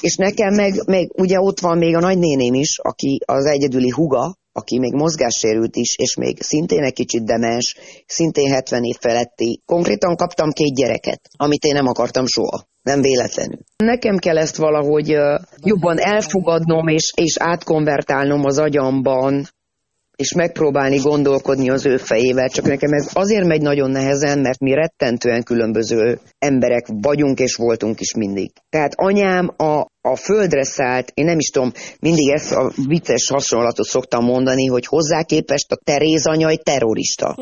És 0.00 0.16
nekem 0.16 0.54
meg, 0.54 0.82
meg 0.86 1.10
ugye 1.14 1.40
ott 1.40 1.60
van 1.60 1.78
még 1.78 1.96
a 1.96 2.00
nagynéném 2.00 2.54
is, 2.54 2.78
aki 2.82 3.18
az 3.26 3.44
egyedüli 3.44 3.90
huga, 3.90 4.36
aki 4.52 4.78
még 4.78 4.92
mozgássérült 4.92 5.76
is, 5.76 5.96
és 5.96 6.16
még 6.16 6.42
szintén 6.42 6.82
egy 6.82 6.92
kicsit 6.92 7.24
demens, 7.24 7.76
szintén 8.06 8.52
70 8.52 8.84
év 8.84 8.96
feletti. 9.00 9.62
Konkrétan 9.66 10.16
kaptam 10.16 10.50
két 10.50 10.74
gyereket, 10.74 11.20
amit 11.36 11.64
én 11.64 11.74
nem 11.74 11.86
akartam 11.86 12.26
soha. 12.26 12.66
Nem 12.82 13.00
véletlenül. 13.00 13.58
Nekem 13.76 14.16
kell 14.16 14.38
ezt 14.38 14.56
valahogy 14.56 15.16
jobban 15.62 15.98
elfogadnom 15.98 16.86
és, 16.88 17.12
és 17.16 17.36
átkonvertálnom 17.38 18.44
az 18.44 18.58
agyamban, 18.58 19.48
és 20.18 20.32
megpróbálni 20.34 20.96
gondolkodni 20.96 21.70
az 21.70 21.86
ő 21.86 21.96
fejével, 21.96 22.48
csak 22.48 22.64
nekem 22.64 22.92
ez 22.92 23.10
azért 23.12 23.46
megy 23.46 23.60
nagyon 23.60 23.90
nehezen, 23.90 24.38
mert 24.38 24.58
mi 24.58 24.74
rettentően 24.74 25.42
különböző 25.42 26.20
emberek 26.38 26.86
vagyunk 27.00 27.38
és 27.38 27.54
voltunk 27.54 28.00
is 28.00 28.14
mindig. 28.14 28.50
Tehát 28.70 28.92
anyám 28.96 29.50
a, 29.56 29.86
a 30.00 30.16
földre 30.16 30.64
szállt, 30.64 31.10
én 31.14 31.24
nem 31.24 31.38
is 31.38 31.48
tudom, 31.48 31.72
mindig 32.00 32.28
ezt 32.28 32.52
a 32.52 32.72
vicces 32.86 33.28
hasonlatot 33.28 33.86
szoktam 33.86 34.24
mondani, 34.24 34.66
hogy 34.66 34.86
hozzá 34.86 35.22
képest 35.22 35.72
a 35.72 35.80
Teréz 35.84 36.26
anya 36.26 36.48
egy 36.48 36.62
terrorista. 36.62 37.36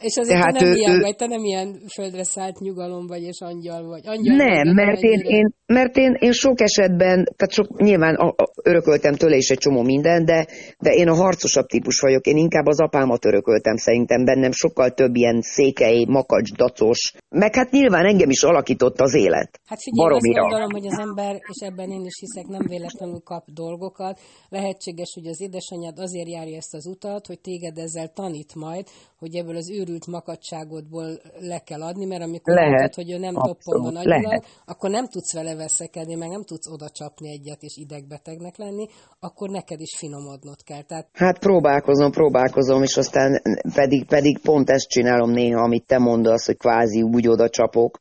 És 0.00 0.16
azért 0.16 0.40
Tehát 0.40 0.54
te 0.54 0.64
nem 0.64 0.72
ő, 0.72 0.76
ilyen 0.76 0.96
ő, 0.96 1.00
vagy, 1.00 1.16
te 1.16 1.26
nem 1.26 1.44
ilyen 1.44 1.80
földre 1.94 2.24
szállt 2.24 2.58
nyugalom 2.58 3.06
vagy, 3.06 3.22
és 3.22 3.40
angyal 3.40 3.86
vagy. 3.86 4.02
Angyal 4.06 4.36
nem, 4.36 4.64
vagy, 4.64 4.74
mert, 4.74 5.02
én, 5.02 5.20
én, 5.20 5.54
mert 5.66 5.96
én, 5.96 6.16
én 6.18 6.32
sok 6.32 6.60
esetben, 6.60 7.16
tehát 7.36 7.52
sok, 7.52 7.80
nyilván 7.80 8.14
a, 8.14 8.26
a, 8.26 8.50
örököltem 8.62 9.14
tőle 9.14 9.36
is 9.36 9.48
egy 9.50 9.58
csomó 9.58 9.82
minden, 9.82 10.24
de, 10.24 10.46
de 10.78 10.90
én 10.90 11.08
a 11.08 11.14
harcosabb 11.14 11.66
típus 11.66 12.00
vagyok. 12.00 12.26
Én 12.26 12.36
inkább 12.36 12.66
az 12.66 12.80
apámat 12.80 13.24
örököltem 13.24 13.76
szerintem 13.76 14.24
bennem, 14.24 14.52
sokkal 14.52 14.90
több 14.90 15.14
ilyen 15.14 15.40
székely, 15.40 16.04
makacs, 16.04 16.52
dacos. 16.52 17.14
Meg 17.28 17.54
hát 17.54 17.70
nyilván 17.70 18.06
engem 18.06 18.30
is 18.30 18.42
alakított 18.42 19.00
az 19.00 19.14
élet. 19.14 19.60
Hát 19.66 19.82
figyelj, 19.82 20.08
Baromira. 20.08 20.42
azt 20.42 20.50
gondolom, 20.50 20.70
hogy 20.70 20.86
az 20.86 20.98
ember, 20.98 21.34
és 21.34 21.66
ebben 21.68 21.90
én 21.90 22.04
is 22.04 22.18
hiszek, 22.20 22.46
nem 22.46 22.66
véletlenül 22.68 23.20
kap 23.24 23.44
dolgokat. 23.50 24.20
Lehetséges, 24.48 25.10
hogy 25.14 25.26
az 25.26 25.40
édesanyád 25.40 25.98
azért 25.98 26.28
járja 26.28 26.56
ezt 26.56 26.74
az 26.74 26.86
utat, 26.86 27.26
hogy 27.26 27.40
téged 27.40 27.78
ezzel 27.78 28.08
tanít 28.14 28.54
majd, 28.54 28.86
hogy 29.18 29.34
ebből 29.34 29.55
az 29.56 29.70
őrült 29.70 30.06
makacságodból 30.06 31.20
le 31.38 31.58
kell 31.58 31.82
adni, 31.82 32.04
mert 32.04 32.22
amikor 32.22 32.54
lehet, 32.54 32.70
mondod, 32.70 32.94
hogy 32.94 33.10
ő 33.10 33.18
nem 33.18 33.34
toppon 33.34 33.82
van 33.82 34.42
akkor 34.64 34.90
nem 34.90 35.06
tudsz 35.06 35.34
vele 35.34 35.54
veszekedni, 35.54 36.14
meg 36.14 36.28
nem 36.28 36.44
tudsz 36.44 36.70
oda 36.70 36.88
csapni 36.88 37.30
egyet 37.30 37.62
és 37.62 37.76
idegbetegnek 37.76 38.56
lenni, 38.56 38.86
akkor 39.20 39.48
neked 39.50 39.80
is 39.80 39.96
finomodnod 39.98 40.62
kell. 40.64 40.82
Tehát... 40.82 41.08
Hát 41.12 41.38
próbálkozom, 41.38 42.10
próbálkozom, 42.10 42.82
és 42.82 42.96
aztán 42.96 43.42
pedig, 43.74 44.04
pedig 44.04 44.38
pont 44.38 44.70
ezt 44.70 44.88
csinálom 44.88 45.30
néha, 45.30 45.62
amit 45.62 45.86
te 45.86 45.98
mondasz, 45.98 46.46
hogy 46.46 46.56
kvázi 46.56 47.02
úgy 47.02 47.28
oda 47.28 47.48
csapok, 47.48 48.00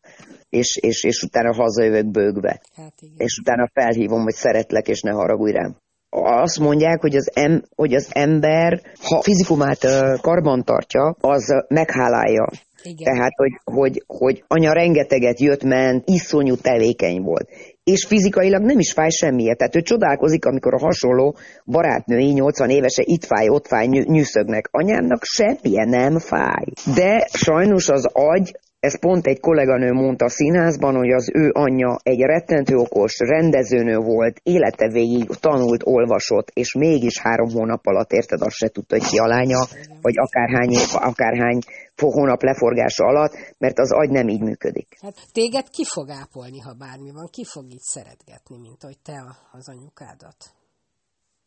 és, 0.49 0.77
és, 0.81 1.03
és 1.03 1.23
utána 1.23 1.53
hazajövök 1.53 2.11
bőgve. 2.11 2.61
Hát 2.75 2.93
igen. 2.99 3.15
És 3.17 3.37
utána 3.37 3.69
felhívom, 3.73 4.21
hogy 4.21 4.33
szeretlek, 4.33 4.87
és 4.87 5.01
ne 5.01 5.11
haragudj 5.11 5.51
rám 5.51 5.83
azt 6.23 6.59
mondják, 6.59 7.01
hogy 7.01 7.15
az, 7.15 7.31
em, 7.33 7.63
hogy 7.75 7.93
az 7.93 8.07
ember, 8.11 8.81
ha 9.01 9.21
fizikumát 9.21 9.79
karban 10.21 10.63
tartja, 10.63 11.15
az 11.19 11.53
meghálálja. 11.67 12.47
Igen. 12.83 13.13
Tehát, 13.13 13.31
hogy, 13.35 13.51
hogy, 13.63 14.03
hogy 14.07 14.43
anya 14.47 14.73
rengeteget 14.73 15.39
jött, 15.39 15.63
ment, 15.63 16.03
iszonyú 16.09 16.55
tevékeny 16.55 17.21
volt. 17.21 17.49
És 17.83 18.05
fizikailag 18.05 18.61
nem 18.61 18.79
is 18.79 18.91
fáj 18.91 19.09
semmiért. 19.09 19.57
Tehát 19.57 19.75
ő 19.75 19.81
csodálkozik, 19.81 20.45
amikor 20.45 20.73
a 20.73 20.79
hasonló 20.79 21.37
barátnői 21.65 22.31
80 22.31 22.69
évese 22.69 23.03
itt 23.05 23.25
fáj, 23.25 23.49
ott 23.49 23.67
fáj, 23.67 23.87
nyűszögnek. 23.87 24.67
Anyámnak 24.71 25.23
semmilyen 25.23 25.89
nem 25.89 26.19
fáj. 26.19 26.65
De 26.95 27.27
sajnos 27.31 27.89
az 27.89 28.05
agy 28.11 28.59
ez 28.85 28.99
pont 28.99 29.25
egy 29.27 29.39
kolléganő 29.39 29.91
mondta 29.91 30.25
a 30.25 30.29
színházban, 30.29 30.95
hogy 30.95 31.11
az 31.11 31.29
ő 31.33 31.49
anyja 31.53 31.97
egy 32.03 32.19
rettentő 32.19 32.75
okos 32.75 33.17
rendezőnő 33.17 33.97
volt, 33.97 34.39
élete 34.43 34.87
végig 34.89 35.25
tanult, 35.25 35.81
olvasott, 35.85 36.49
és 36.53 36.73
mégis 36.73 37.19
három 37.19 37.49
hónap 37.49 37.85
alatt, 37.85 38.11
érted, 38.11 38.41
azt 38.41 38.55
se 38.55 38.67
tudta, 38.67 38.95
hogy 38.97 39.07
ki 39.07 39.17
a 39.17 39.27
lánya, 39.27 39.65
vagy 40.01 40.13
akárhány, 40.17 40.75
akárhány 40.93 41.59
hónap 41.95 42.41
leforgása 42.41 43.05
alatt, 43.05 43.33
mert 43.57 43.79
az 43.79 43.91
agy 43.91 44.09
nem 44.09 44.27
így 44.27 44.41
működik. 44.41 44.97
Hát 45.01 45.15
téged 45.31 45.69
ki 45.69 45.83
fog 45.93 46.09
ápolni, 46.09 46.59
ha 46.59 46.73
bármi 46.73 47.11
van? 47.11 47.27
Ki 47.31 47.43
fog 47.45 47.65
így 47.71 47.85
szeretgetni, 47.95 48.57
mint 48.61 48.81
hogy 48.81 48.97
te 49.03 49.17
az 49.51 49.69
anyukádat? 49.69 50.37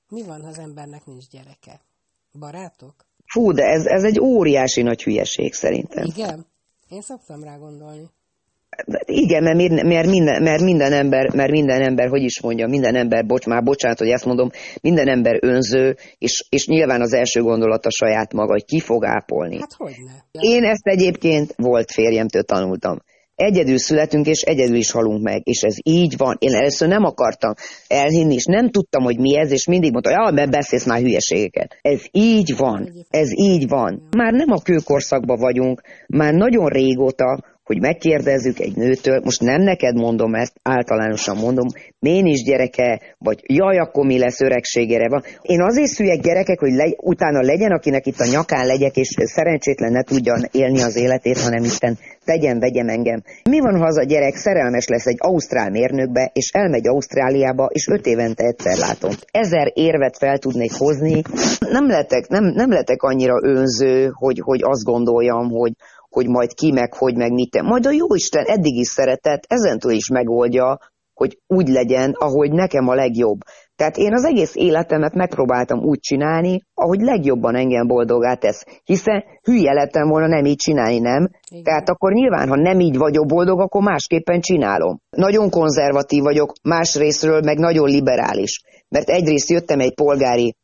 Mi 0.08 0.22
van, 0.22 0.40
ha 0.42 0.48
az 0.48 0.58
embernek 0.58 1.04
nincs 1.04 1.26
gyereke? 1.30 1.80
Barátok? 2.38 2.94
Fú, 3.32 3.52
de 3.52 3.64
ez, 3.64 3.86
ez 3.86 4.04
egy 4.04 4.20
óriási 4.20 4.82
nagy 4.82 5.02
hülyeség 5.02 5.52
szerintem. 5.52 6.04
Igen? 6.04 6.46
Én 6.88 7.00
szoktam 7.00 7.42
rá 7.42 7.56
gondolni. 7.56 8.08
Igen, 9.04 9.42
mert, 9.42 9.82
mert, 9.82 10.06
minden, 10.06 10.42
mert 10.42 10.62
minden 10.62 10.92
ember, 10.92 11.34
mert 11.34 11.50
minden 11.50 11.82
ember, 11.82 12.08
hogy 12.08 12.22
is 12.22 12.40
mondja, 12.40 12.66
minden 12.66 12.94
ember, 12.94 13.26
bocs, 13.26 13.46
már 13.46 13.62
bocsánat, 13.62 13.98
hogy 13.98 14.08
ezt 14.08 14.24
mondom, 14.24 14.50
minden 14.80 15.08
ember 15.08 15.38
önző, 15.40 15.96
és, 16.18 16.46
és 16.48 16.66
nyilván 16.66 17.00
az 17.00 17.12
első 17.12 17.42
gondolat 17.42 17.86
a 17.86 17.90
saját 17.90 18.32
maga, 18.32 18.52
hogy 18.52 18.64
ki 18.64 18.80
fog 18.80 19.04
ápolni. 19.04 19.58
Hát 19.58 19.72
hogyne. 19.72 20.24
Én 20.30 20.64
ezt 20.64 20.86
egyébként 20.86 21.54
volt 21.56 21.92
férjemtől 21.92 22.42
tanultam. 22.42 22.98
Egyedül 23.38 23.78
születünk, 23.78 24.26
és 24.26 24.40
egyedül 24.40 24.76
is 24.76 24.90
halunk 24.90 25.22
meg. 25.22 25.40
És 25.44 25.62
ez 25.62 25.76
így 25.82 26.16
van. 26.16 26.36
Én 26.38 26.54
először 26.54 26.88
nem 26.88 27.04
akartam 27.04 27.52
elhinni, 27.88 28.34
és 28.34 28.44
nem 28.44 28.70
tudtam, 28.70 29.02
hogy 29.02 29.18
mi 29.18 29.38
ez, 29.38 29.52
és 29.52 29.66
mindig 29.66 29.92
mondta, 29.92 30.22
hogy 30.22 30.34
mert 30.34 30.50
beszélsz 30.50 30.86
már 30.86 31.00
hülyeségeket. 31.00 31.78
Ez 31.82 32.00
így 32.12 32.56
van. 32.56 32.92
Ez 33.10 33.28
így 33.32 33.68
van. 33.68 34.08
Már 34.16 34.32
nem 34.32 34.50
a 34.50 34.62
kőkorszakban 34.62 35.38
vagyunk, 35.38 35.82
már 36.06 36.34
nagyon 36.34 36.68
régóta, 36.68 37.40
hogy 37.68 37.80
megkérdezzük 37.80 38.58
egy 38.58 38.76
nőtől, 38.76 39.20
most 39.24 39.40
nem 39.40 39.62
neked 39.62 39.94
mondom 39.94 40.34
ezt, 40.34 40.52
általánosan 40.62 41.36
mondom, 41.36 41.66
én 42.00 42.26
is 42.26 42.42
gyereke, 42.42 43.00
vagy 43.18 43.40
jaj, 43.46 43.78
akkor 43.78 44.06
mi 44.06 44.18
lesz 44.18 44.40
öregségére 44.40 45.08
van. 45.08 45.22
Én 45.42 45.62
azért 45.62 45.90
szüljek 45.90 46.20
gyerekek, 46.20 46.58
hogy 46.58 46.72
legy, 46.72 46.96
utána 47.00 47.40
legyen, 47.40 47.70
akinek 47.70 48.06
itt 48.06 48.18
a 48.18 48.30
nyakán 48.30 48.66
legyek, 48.66 48.96
és 48.96 49.08
szerencsétlen 49.16 49.92
ne 49.92 50.02
tudjon 50.02 50.40
élni 50.52 50.80
az 50.82 50.96
életét, 50.96 51.38
hanem 51.38 51.64
Isten 51.64 51.98
tegyen, 52.30 52.58
vegyem 52.58 52.88
engem. 52.88 53.22
Mi 53.50 53.60
van, 53.60 53.78
ha 53.78 53.84
az 53.84 53.98
a 53.98 54.02
gyerek 54.02 54.36
szerelmes 54.36 54.86
lesz 54.86 55.06
egy 55.06 55.16
ausztrál 55.18 55.70
mérnökbe, 55.70 56.30
és 56.32 56.50
elmegy 56.50 56.86
Ausztráliába, 56.88 57.68
és 57.72 57.86
öt 57.86 58.06
évente 58.06 58.44
egyszer 58.44 58.76
látom. 58.78 59.10
Ezer 59.30 59.70
érvet 59.74 60.16
fel 60.16 60.38
tudnék 60.38 60.72
hozni. 60.72 61.22
Nem 61.60 61.86
letek, 61.86 62.28
nem, 62.28 62.44
nem 62.44 62.70
letek 62.70 63.02
annyira 63.02 63.36
önző, 63.42 64.10
hogy, 64.12 64.38
hogy 64.40 64.60
azt 64.62 64.84
gondoljam, 64.84 65.50
hogy, 65.50 65.72
hogy 66.08 66.26
majd 66.28 66.54
ki 66.54 66.72
meg, 66.72 66.94
hogy 66.94 67.16
meg 67.16 67.32
mit. 67.32 67.62
Majd 67.62 67.86
a 67.86 67.90
Jóisten 67.90 68.44
eddig 68.44 68.76
is 68.76 68.88
szeretett, 68.88 69.42
ezentől 69.46 69.92
is 69.92 70.08
megoldja, 70.08 70.78
hogy 71.14 71.38
úgy 71.46 71.68
legyen, 71.68 72.10
ahogy 72.18 72.52
nekem 72.52 72.88
a 72.88 72.94
legjobb. 72.94 73.40
Tehát 73.78 73.96
én 73.96 74.12
az 74.12 74.24
egész 74.24 74.54
életemet 74.54 75.14
megpróbáltam 75.14 75.78
úgy 75.78 75.98
csinálni, 75.98 76.62
ahogy 76.74 77.00
legjobban 77.00 77.54
engem 77.54 77.86
boldogá 77.86 78.34
tesz. 78.34 78.64
Hiszen 78.84 79.24
hülye 79.42 79.72
lettem 79.72 80.08
volna 80.08 80.26
nem 80.26 80.44
így 80.44 80.56
csinálni, 80.56 80.98
nem? 80.98 81.28
Igen. 81.50 81.62
Tehát 81.62 81.88
akkor 81.88 82.12
nyilván, 82.12 82.48
ha 82.48 82.56
nem 82.56 82.80
így 82.80 82.96
vagyok 82.96 83.26
boldog, 83.26 83.60
akkor 83.60 83.82
másképpen 83.82 84.40
csinálom. 84.40 84.98
Nagyon 85.10 85.50
konzervatív 85.50 86.22
vagyok, 86.22 86.52
másrésztről 86.62 87.40
meg 87.40 87.58
nagyon 87.58 87.88
liberális. 87.88 88.62
Mert 88.88 89.08
egyrészt 89.08 89.50
jöttem 89.50 89.80
egy 89.80 89.94
polgári 89.94 90.54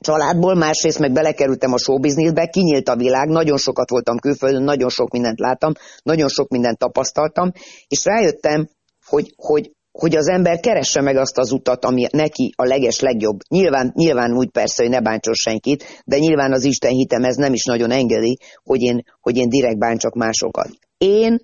családból, 0.00 0.54
másrészt 0.54 0.98
meg 0.98 1.12
belekerültem 1.12 1.72
a 1.72 1.78
showbizniszbe, 1.78 2.46
kinyílt 2.46 2.88
a 2.88 2.96
világ, 2.96 3.28
nagyon 3.28 3.56
sokat 3.56 3.90
voltam 3.90 4.18
külföldön, 4.18 4.62
nagyon 4.62 4.88
sok 4.88 5.10
mindent 5.10 5.38
láttam, 5.38 5.72
nagyon 6.02 6.28
sok 6.28 6.48
mindent 6.48 6.78
tapasztaltam, 6.78 7.52
és 7.88 8.04
rájöttem, 8.04 8.68
hogy, 9.06 9.32
hogy, 9.36 9.70
hogy 9.92 10.16
az 10.16 10.28
ember 10.28 10.60
keresse 10.60 11.00
meg 11.00 11.16
azt 11.16 11.38
az 11.38 11.52
utat, 11.52 11.84
ami 11.84 12.06
neki 12.10 12.52
a 12.56 12.64
leges 12.64 13.00
legjobb. 13.00 13.38
Nyilván, 13.48 13.92
nyilván 13.94 14.36
úgy 14.36 14.50
persze, 14.50 14.82
hogy 14.82 14.92
ne 14.92 15.00
bántson 15.00 15.34
senkit, 15.34 16.02
de 16.04 16.18
nyilván 16.18 16.52
az 16.52 16.64
Isten 16.64 16.90
hitem 16.90 17.24
ez 17.24 17.36
nem 17.36 17.52
is 17.52 17.64
nagyon 17.64 17.90
engedi, 17.90 18.38
hogy 18.62 18.80
én, 18.80 19.02
hogy 19.20 19.36
én 19.36 19.48
direkt 19.48 19.78
bántsak 19.78 20.14
másokat. 20.14 20.70
Én 20.98 21.38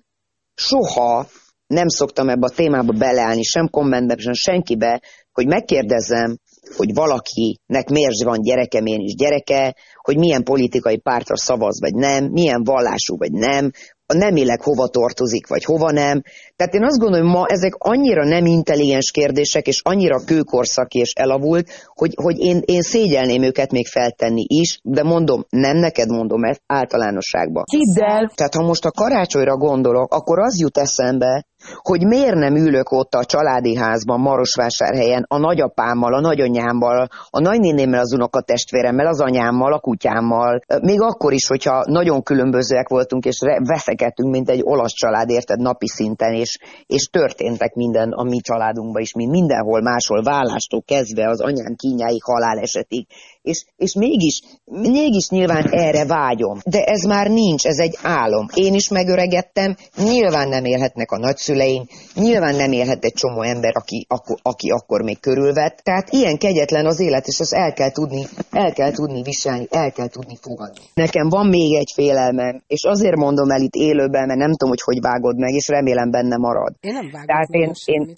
soha 0.55 1.27
nem 1.67 1.87
szoktam 1.87 2.29
ebbe 2.29 2.45
a 2.45 2.55
témába 2.55 2.91
beleállni, 2.91 3.43
sem 3.43 3.69
kommentbe, 3.69 4.15
sem 4.17 4.33
senkibe, 4.33 5.01
hogy 5.31 5.47
megkérdezzem, 5.47 6.37
hogy 6.75 6.93
valakinek 6.93 7.89
miért 7.89 8.23
van 8.23 8.41
gyereke, 8.41 8.77
én 8.77 8.99
is 8.99 9.15
gyereke, 9.15 9.75
hogy 10.01 10.17
milyen 10.17 10.43
politikai 10.43 10.97
pártra 10.97 11.37
szavaz, 11.37 11.79
vagy 11.79 11.93
nem, 11.93 12.25
milyen 12.25 12.63
vallású, 12.63 13.17
vagy 13.17 13.31
nem, 13.31 13.71
a 14.11 14.17
nemileg 14.17 14.61
hova 14.61 14.87
tartozik, 14.87 15.47
vagy 15.47 15.63
hova 15.63 15.91
nem. 15.91 16.21
Tehát 16.55 16.73
én 16.73 16.83
azt 16.83 16.99
gondolom, 16.99 17.25
hogy 17.25 17.35
ma 17.35 17.45
ezek 17.47 17.73
annyira 17.77 18.25
nem 18.25 18.45
intelligens 18.45 19.11
kérdések, 19.11 19.67
és 19.67 19.81
annyira 19.83 20.23
kőkorszaki 20.25 20.99
és 20.99 21.11
elavult, 21.13 21.69
hogy, 21.93 22.13
hogy 22.15 22.39
én, 22.39 22.61
én 22.65 22.81
szégyelném 22.81 23.41
őket 23.41 23.71
még 23.71 23.87
feltenni 23.87 24.45
is, 24.47 24.79
de 24.83 25.03
mondom, 25.03 25.45
nem 25.49 25.77
neked 25.77 26.09
mondom 26.09 26.43
ezt 26.43 26.61
általánosságban. 26.65 27.63
Hidd 27.71 28.03
el! 28.03 28.31
Tehát 28.35 28.55
ha 28.55 28.63
most 28.63 28.85
a 28.85 28.91
karácsonyra 28.91 29.57
gondolok, 29.57 30.13
akkor 30.13 30.39
az 30.39 30.59
jut 30.59 30.77
eszembe, 30.77 31.45
hogy 31.75 32.05
miért 32.05 32.35
nem 32.35 32.55
ülök 32.55 32.91
ott 32.91 33.13
a 33.13 33.25
családi 33.25 33.75
házban, 33.75 34.19
Marosvásárhelyen, 34.19 35.25
a 35.27 35.37
nagyapámmal, 35.37 36.13
a 36.13 36.19
nagyanyámmal, 36.19 37.07
a 37.29 37.39
nagynénémmel, 37.39 37.99
az 37.99 38.13
unokatestvéremmel, 38.13 39.07
az 39.07 39.21
anyámmal, 39.21 39.73
a 39.73 39.79
kutyámmal, 39.79 40.61
még 40.81 41.01
akkor 41.01 41.33
is, 41.33 41.47
hogyha 41.47 41.83
nagyon 41.87 42.23
különbözőek 42.23 42.87
voltunk, 42.87 43.25
és 43.25 43.39
veszekedtünk, 43.63 44.31
mint 44.31 44.49
egy 44.49 44.61
olasz 44.63 44.93
család, 44.93 45.29
érted, 45.29 45.59
napi 45.59 45.87
szinten, 45.87 46.33
és, 46.33 46.57
és 46.85 47.07
történtek 47.07 47.73
minden 47.73 48.11
a 48.11 48.23
mi 48.23 48.37
családunkban 48.37 49.01
is, 49.01 49.13
mint 49.13 49.31
mindenhol 49.31 49.81
máshol, 49.81 50.23
vállástól 50.23 50.83
kezdve 50.85 51.29
az 51.29 51.41
anyám 51.41 51.75
kínjáig, 51.75 52.23
halálesetig, 52.23 53.07
és, 53.49 53.65
és 53.77 53.93
mégis, 53.93 54.41
mégis 54.65 55.29
nyilván 55.29 55.65
erre 55.71 56.05
vágyom. 56.05 56.57
De 56.65 56.83
ez 56.83 57.03
már 57.03 57.27
nincs, 57.27 57.65
ez 57.65 57.77
egy 57.77 57.97
álom. 58.01 58.45
Én 58.53 58.73
is 58.73 58.89
megöregettem, 58.89 59.75
nyilván 59.97 60.47
nem 60.47 60.65
élhetnek 60.65 61.11
a 61.11 61.17
nagyszüleim, 61.17 61.83
nyilván 62.13 62.55
nem 62.55 62.71
élhet 62.71 63.03
egy 63.03 63.13
csomó 63.13 63.41
ember, 63.41 63.71
aki, 63.75 64.05
akkor, 64.09 64.37
aki 64.41 64.69
akkor 64.69 65.01
még 65.01 65.19
körülvett. 65.19 65.77
Tehát 65.83 66.09
ilyen 66.09 66.37
kegyetlen 66.37 66.85
az 66.85 66.99
élet, 66.99 67.27
és 67.27 67.39
azt 67.39 67.53
el 67.53 67.73
kell 67.73 67.91
tudni, 67.91 68.23
el 68.51 68.73
kell 68.73 68.91
tudni 68.91 69.21
viselni, 69.21 69.67
el 69.69 69.91
kell 69.91 70.07
tudni 70.07 70.37
fogadni. 70.41 70.81
Nekem 70.93 71.29
van 71.29 71.47
még 71.47 71.75
egy 71.75 71.91
félelmem, 71.93 72.63
és 72.67 72.83
azért 72.83 73.15
mondom 73.15 73.49
el 73.49 73.61
itt 73.61 73.75
élőben, 73.75 74.27
mert 74.27 74.39
nem 74.39 74.51
tudom, 74.51 74.69
hogy 74.69 74.81
hogy 74.81 74.99
vágod 75.01 75.37
meg, 75.37 75.53
és 75.53 75.67
remélem 75.67 76.11
benne 76.11 76.37
marad. 76.37 76.73
Én 76.79 76.93
nem 76.93 77.09
vágod 77.11 77.27
Tehát 77.27 77.49
én, 77.49 77.71
én, 77.85 78.17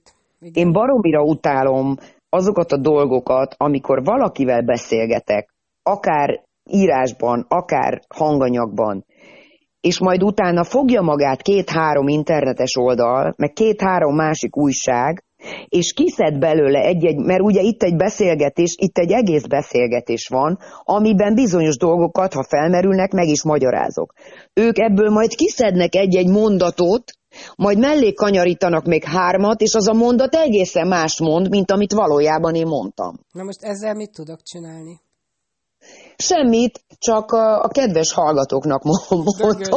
én 0.54 0.72
baromira 0.72 1.22
utálom 1.24 1.98
azokat 2.34 2.72
a 2.72 2.78
dolgokat, 2.78 3.56
amikor 3.58 4.04
valakivel 4.04 4.62
beszélgetek, 4.62 5.50
akár 5.84 6.44
írásban, 6.70 7.46
akár 7.50 8.02
hanganyagban, 8.16 9.06
és 9.82 10.00
majd 10.00 10.24
utána 10.24 10.64
fogja 10.64 11.02
magát 11.02 11.42
két-három 11.42 12.08
internetes 12.08 12.76
oldal, 12.76 13.34
meg 13.38 13.54
két-három 13.54 14.16
másik 14.16 14.58
újság, 14.58 15.24
és 15.68 15.94
kiszed 15.94 16.40
belőle 16.40 16.80
egy-egy, 16.80 17.18
mert 17.18 17.42
ugye 17.42 17.62
itt 17.62 17.84
egy 17.84 17.96
beszélgetés, 17.96 18.76
itt 18.78 18.98
egy 18.98 19.12
egész 19.12 19.46
beszélgetés 19.46 20.28
van, 20.28 20.58
amiben 20.84 21.34
bizonyos 21.34 21.78
dolgokat, 21.78 22.34
ha 22.34 22.44
felmerülnek, 22.44 23.12
meg 23.12 23.28
is 23.28 23.44
magyarázok. 23.44 24.14
Ők 24.54 24.78
ebből 24.78 25.10
majd 25.10 25.36
kiszednek 25.36 25.96
egy-egy 25.96 26.30
mondatot, 26.30 27.04
majd 27.56 27.78
mellé 27.78 28.14
kanyarítanak 28.14 28.86
még 28.86 29.04
hármat, 29.04 29.62
és 29.62 29.74
az 29.74 29.88
a 29.88 29.94
mondat 29.94 30.36
egészen 30.36 30.88
más 30.88 31.20
mond, 31.20 31.50
mint 31.50 31.72
amit 31.72 31.92
valójában 31.94 32.56
én 32.56 32.68
mondtam. 32.68 33.20
Na 33.32 33.44
most 33.44 33.64
ezzel 33.64 33.94
mit 33.94 34.12
tudok 34.12 34.42
csinálni? 34.44 35.02
Semmit, 36.18 36.84
csak 36.98 37.32
a, 37.32 37.64
a 37.64 37.68
kedves 37.68 38.14
hallgatóknak 38.14 38.84
mondom, 38.84 39.26
hogy 39.38 39.70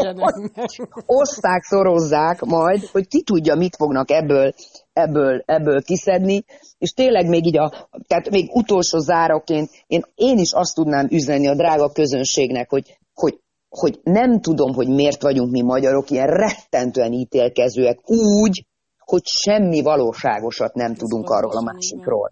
oszták, 1.06 1.62
szorozzák 1.62 2.40
majd, 2.40 2.84
hogy 2.92 3.08
ki 3.08 3.22
tudja, 3.22 3.54
mit 3.54 3.76
fognak 3.76 4.10
ebből, 4.10 4.52
ebből, 4.92 5.42
ebből 5.46 5.82
kiszedni, 5.82 6.44
és 6.78 6.92
tényleg 6.92 7.28
még 7.28 7.46
így 7.46 7.58
a, 7.58 7.88
tehát 8.06 8.30
még 8.30 8.50
utolsó 8.52 8.98
záraként 8.98 9.70
én, 9.86 10.04
én 10.14 10.38
is 10.38 10.52
azt 10.52 10.74
tudnám 10.74 11.06
üzenni 11.10 11.48
a 11.48 11.54
drága 11.54 11.92
közönségnek, 11.92 12.70
hogy, 12.70 12.98
hogy 13.14 13.40
hogy 13.76 14.00
nem 14.02 14.40
tudom, 14.40 14.74
hogy 14.74 14.88
miért 14.88 15.22
vagyunk 15.22 15.50
mi 15.50 15.62
magyarok 15.62 16.10
ilyen 16.10 16.26
rettentően 16.26 17.12
ítélkezőek 17.12 18.10
úgy, 18.10 18.66
hogy 18.98 19.22
semmi 19.24 19.82
valóságosat 19.82 20.74
nem 20.74 20.92
Ez 20.92 20.98
tudunk 20.98 21.30
arról 21.30 21.56
a 21.56 21.60
másikról. 21.60 22.28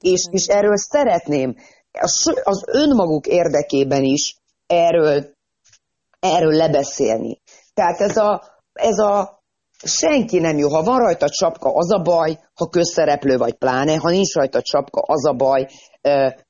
És, 0.00 0.26
és 0.30 0.46
erről 0.46 0.76
szeretném 0.76 1.54
az, 2.00 2.40
az 2.42 2.64
önmaguk 2.66 3.26
érdekében 3.26 4.02
is 4.02 4.36
erről, 4.66 5.24
erről 6.20 6.52
lebeszélni. 6.52 7.40
Tehát 7.74 8.00
ez 8.00 8.16
a, 8.16 8.42
ez 8.72 8.98
a 8.98 9.42
senki 9.84 10.38
nem 10.38 10.58
jó. 10.58 10.68
Ha 10.68 10.82
van 10.82 10.98
rajta 10.98 11.28
csapka, 11.28 11.74
az 11.74 11.92
a 11.92 12.02
baj, 12.02 12.38
ha 12.54 12.68
közszereplő 12.68 13.36
vagy 13.36 13.54
pláne, 13.54 13.96
ha 13.96 14.10
nincs 14.10 14.34
rajta 14.34 14.62
csapka, 14.62 15.00
az 15.00 15.26
a 15.26 15.32
baj, 15.32 15.66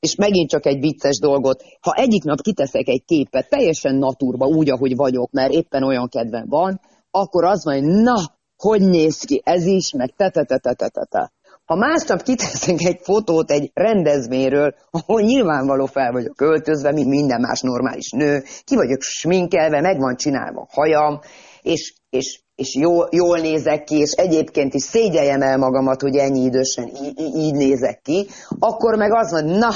és 0.01 0.15
megint 0.15 0.49
csak 0.51 0.67
egy 0.67 0.81
vicces 0.81 1.19
dolgot, 1.19 1.63
ha 1.81 1.95
egyik 1.95 2.23
nap 2.23 2.41
kiteszek 2.41 2.89
egy 2.89 3.05
képet 3.05 3.49
teljesen 3.49 3.95
naturba, 3.95 4.47
úgy, 4.47 4.71
ahogy 4.71 4.97
vagyok, 4.97 5.31
mert 5.31 5.53
éppen 5.53 5.83
olyan 5.83 6.09
kedvem 6.09 6.47
van, 6.49 6.81
akkor 7.11 7.45
az 7.45 7.63
hogy 7.63 7.83
na, 7.83 8.15
hogy 8.57 8.81
néz 8.81 9.21
ki 9.21 9.43
ez 9.45 9.67
is, 9.67 9.93
meg 9.93 10.15
te, 10.17 10.31
te, 10.31 10.45
te, 10.45 10.59
te, 10.59 10.75
te, 10.75 11.07
te. 11.11 11.33
Ha 11.65 11.77
másnap 11.77 12.23
kiteszek 12.23 12.81
egy 12.81 12.99
fotót 13.03 13.51
egy 13.51 13.71
rendezvényről, 13.75 14.75
ahol 14.91 15.21
nyilvánvaló 15.21 15.87
fel 15.87 16.13
vagyok 16.13 16.37
költözve, 16.37 16.93
mint 16.93 17.09
minden 17.09 17.41
más 17.41 17.61
normális 17.61 18.11
nő, 18.11 18.43
ki 18.65 18.75
vagyok 18.75 19.01
sminkelve, 19.01 19.81
meg 19.81 19.99
van 19.99 20.17
csinálva 20.17 20.61
a 20.61 20.69
hajam, 20.71 21.21
és, 21.63 21.95
és, 22.11 22.43
és 22.63 22.75
jól, 22.75 23.09
jól 23.11 23.39
nézek 23.39 23.85
ki, 23.85 23.97
és 23.97 24.11
egyébként 24.11 24.75
is 24.75 24.83
szégyeljem 24.83 25.43
el 25.43 25.59
magamat, 25.59 26.01
hogy 26.01 26.17
ennyi 26.17 26.45
idősen 26.45 26.91
így 27.17 27.55
nézek 27.55 28.01
ki, 28.03 28.27
akkor 28.59 28.97
meg 28.97 29.15
az 29.15 29.31
van, 29.31 29.45
na, 29.45 29.71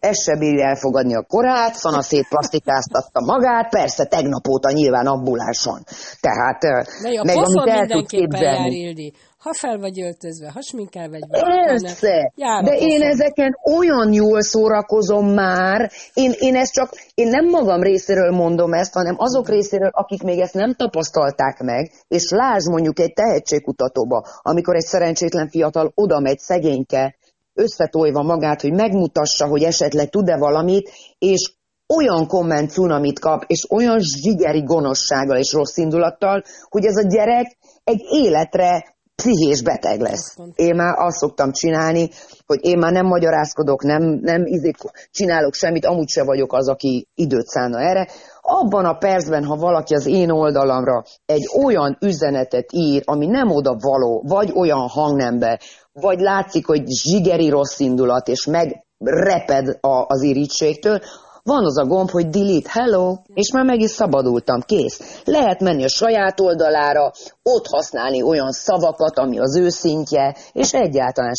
ez 0.00 0.22
se 0.22 0.36
bírja 0.36 0.66
elfogadni 0.66 1.14
a 1.14 1.22
korát, 1.22 1.74
szana 1.74 2.02
szétplasztikáztatta 2.02 3.20
magát, 3.20 3.68
persze 3.70 4.04
tegnap 4.04 4.48
óta 4.48 4.70
nyilván 4.70 5.06
ambuláson. 5.06 5.84
Tehát, 6.20 6.60
De 6.60 7.22
meg 7.22 7.36
amit 7.36 7.68
el 7.68 7.86
tud 7.86 8.06
képzelni. 8.06 8.80
Jár, 8.80 8.88
Ildi. 8.88 9.12
Ha 9.38 9.54
fel 9.54 9.78
vagy 9.78 10.00
öltözve, 10.00 10.50
ha 10.50 10.60
sminkel 10.62 11.08
vagy 11.08 11.20
Persze, 11.30 12.32
de 12.36 12.76
én 12.78 13.02
ezeken 13.02 13.58
olyan 13.78 14.12
jól 14.12 14.42
szórakozom 14.42 15.26
már, 15.26 15.90
én, 16.14 16.32
én 16.38 16.56
ezt 16.56 16.72
csak, 16.72 16.90
én 17.14 17.28
nem 17.28 17.48
magam 17.48 17.82
részéről 17.82 18.30
mondom 18.30 18.72
ezt, 18.72 18.92
hanem 18.92 19.14
azok 19.18 19.48
részéről, 19.48 19.90
akik 19.92 20.22
még 20.22 20.38
ezt 20.38 20.54
nem 20.54 20.74
tapasztalták 20.74 21.58
meg, 21.58 21.90
és 22.08 22.30
lásd 22.30 22.68
mondjuk 22.68 22.98
egy 22.98 23.12
tehetségkutatóba, 23.12 24.26
amikor 24.42 24.74
egy 24.74 24.86
szerencsétlen 24.86 25.48
fiatal 25.48 25.92
oda 25.94 26.20
megy 26.20 26.38
szegényke, 26.38 27.14
összetolva 27.60 28.22
magát, 28.22 28.60
hogy 28.60 28.72
megmutassa, 28.72 29.46
hogy 29.46 29.62
esetleg 29.62 30.08
tud-e 30.08 30.36
valamit, 30.36 30.90
és 31.18 31.52
olyan 31.96 32.26
komment 32.26 32.70
cunamit 32.70 33.18
kap, 33.18 33.44
és 33.46 33.70
olyan 33.70 33.98
zsigeri 34.00 34.62
gonoszsággal 34.62 35.36
és 35.36 35.52
rossz 35.52 35.76
indulattal, 35.76 36.42
hogy 36.68 36.84
ez 36.84 36.96
a 36.96 37.08
gyerek 37.08 37.56
egy 37.84 38.00
életre 38.10 38.98
pszichés 39.20 39.62
beteg 39.62 40.00
lesz. 40.00 40.36
Én 40.54 40.74
már 40.74 40.98
azt 40.98 41.16
szoktam 41.16 41.52
csinálni, 41.52 42.08
hogy 42.46 42.58
én 42.64 42.78
már 42.78 42.92
nem 42.92 43.06
magyarázkodok, 43.06 43.82
nem, 43.82 44.02
nem 44.02 44.42
izék, 44.44 44.76
csinálok 45.10 45.54
semmit, 45.54 45.86
amúgy 45.86 46.08
se 46.08 46.24
vagyok 46.24 46.52
az, 46.52 46.68
aki 46.68 47.08
időt 47.14 47.46
szállna 47.46 47.80
erre. 47.80 48.08
Abban 48.40 48.84
a 48.84 48.98
percben, 48.98 49.44
ha 49.44 49.56
valaki 49.56 49.94
az 49.94 50.06
én 50.06 50.30
oldalamra 50.30 51.02
egy 51.26 51.48
olyan 51.64 51.98
üzenetet 52.00 52.72
ír, 52.72 53.02
ami 53.04 53.26
nem 53.26 53.50
oda 53.50 53.76
való, 53.80 54.24
vagy 54.26 54.52
olyan 54.54 54.88
hangnembe, 54.88 55.60
vagy 55.92 56.20
látszik, 56.20 56.66
hogy 56.66 56.86
zsigeri 56.86 57.48
rossz 57.48 57.78
indulat, 57.78 58.28
és 58.28 58.46
megreped 58.46 59.78
a, 59.80 60.04
az 60.06 60.22
irítségtől, 60.22 61.00
van 61.42 61.64
az 61.64 61.78
a 61.78 61.86
gomb, 61.86 62.10
hogy 62.10 62.28
delete, 62.28 62.70
hello, 62.72 63.16
és 63.34 63.52
már 63.52 63.64
meg 63.64 63.80
is 63.80 63.90
szabadultam, 63.90 64.60
kész. 64.60 65.22
Lehet 65.24 65.60
menni 65.60 65.84
a 65.84 65.88
saját 65.88 66.40
oldalára, 66.40 67.12
ott 67.42 67.66
használni 67.66 68.22
olyan 68.22 68.52
szavakat, 68.52 69.18
ami 69.18 69.38
az 69.38 69.56
ő 69.56 69.68
szintje, 69.68 70.36
és 70.52 70.72
egyáltalán 70.72 71.34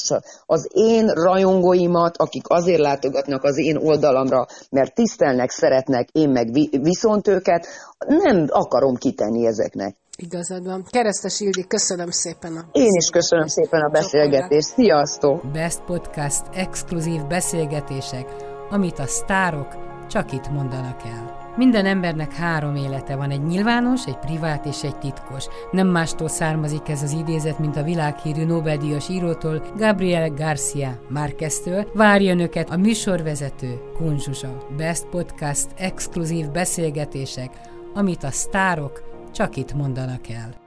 az 0.45 0.67
én 0.73 1.07
rajongóimat, 1.07 2.17
akik 2.17 2.43
azért 2.47 2.79
látogatnak 2.79 3.43
az 3.43 3.57
én 3.57 3.77
oldalamra, 3.77 4.45
mert 4.69 4.95
tisztelnek, 4.95 5.49
szeretnek, 5.49 6.09
én 6.11 6.29
meg 6.29 6.51
viszont 6.81 7.27
őket, 7.27 7.67
nem 8.07 8.45
akarom 8.49 8.95
kitenni 8.95 9.45
ezeknek. 9.45 10.00
Igazad 10.17 10.65
van. 10.65 10.85
Keresztes 10.89 11.39
Ildi, 11.39 11.67
köszönöm 11.67 12.09
szépen 12.09 12.57
a 12.57 12.65
Én 12.71 12.93
is 12.93 13.09
köszönöm 13.09 13.47
szépen 13.47 13.81
a 13.81 13.89
beszélgetést. 13.89 14.67
Sziasztok! 14.67 15.51
Best 15.51 15.81
Podcast 15.81 16.43
exkluzív 16.53 17.25
beszélgetések, 17.25 18.35
amit 18.69 18.99
a 18.99 19.07
sztárok 19.07 19.67
csak 20.09 20.31
itt 20.31 20.49
mondanak 20.49 21.03
el. 21.03 21.53
Minden 21.57 21.85
embernek 21.85 22.33
három 22.33 22.75
élete 22.75 23.15
van, 23.15 23.29
egy 23.29 23.43
nyilvános, 23.43 24.05
egy 24.05 24.17
privát 24.17 24.65
és 24.65 24.83
egy 24.83 24.97
titkos. 24.97 25.45
Nem 25.71 25.87
mástól 25.87 26.27
származik 26.27 26.89
ez 26.89 27.03
az 27.03 27.11
idézet, 27.11 27.59
mint 27.59 27.75
a 27.77 27.83
világhírű 27.83 28.45
Nobel-díjas 28.45 29.09
írótól, 29.09 29.65
Gabriel 29.77 30.29
Garcia 30.29 30.99
Márqueztől. 31.09 31.91
Várja 31.93 32.31
önöket 32.31 32.69
a 32.69 32.77
műsorvezető, 32.77 33.79
Kunzsuzsa. 33.97 34.67
Best 34.77 35.05
Podcast 35.05 35.67
exkluzív 35.75 36.49
beszélgetések, 36.49 37.49
amit 37.93 38.23
a 38.23 38.31
sztárok 38.31 39.10
csak 39.31 39.55
itt 39.55 39.73
mondanak 39.73 40.29
el. 40.29 40.60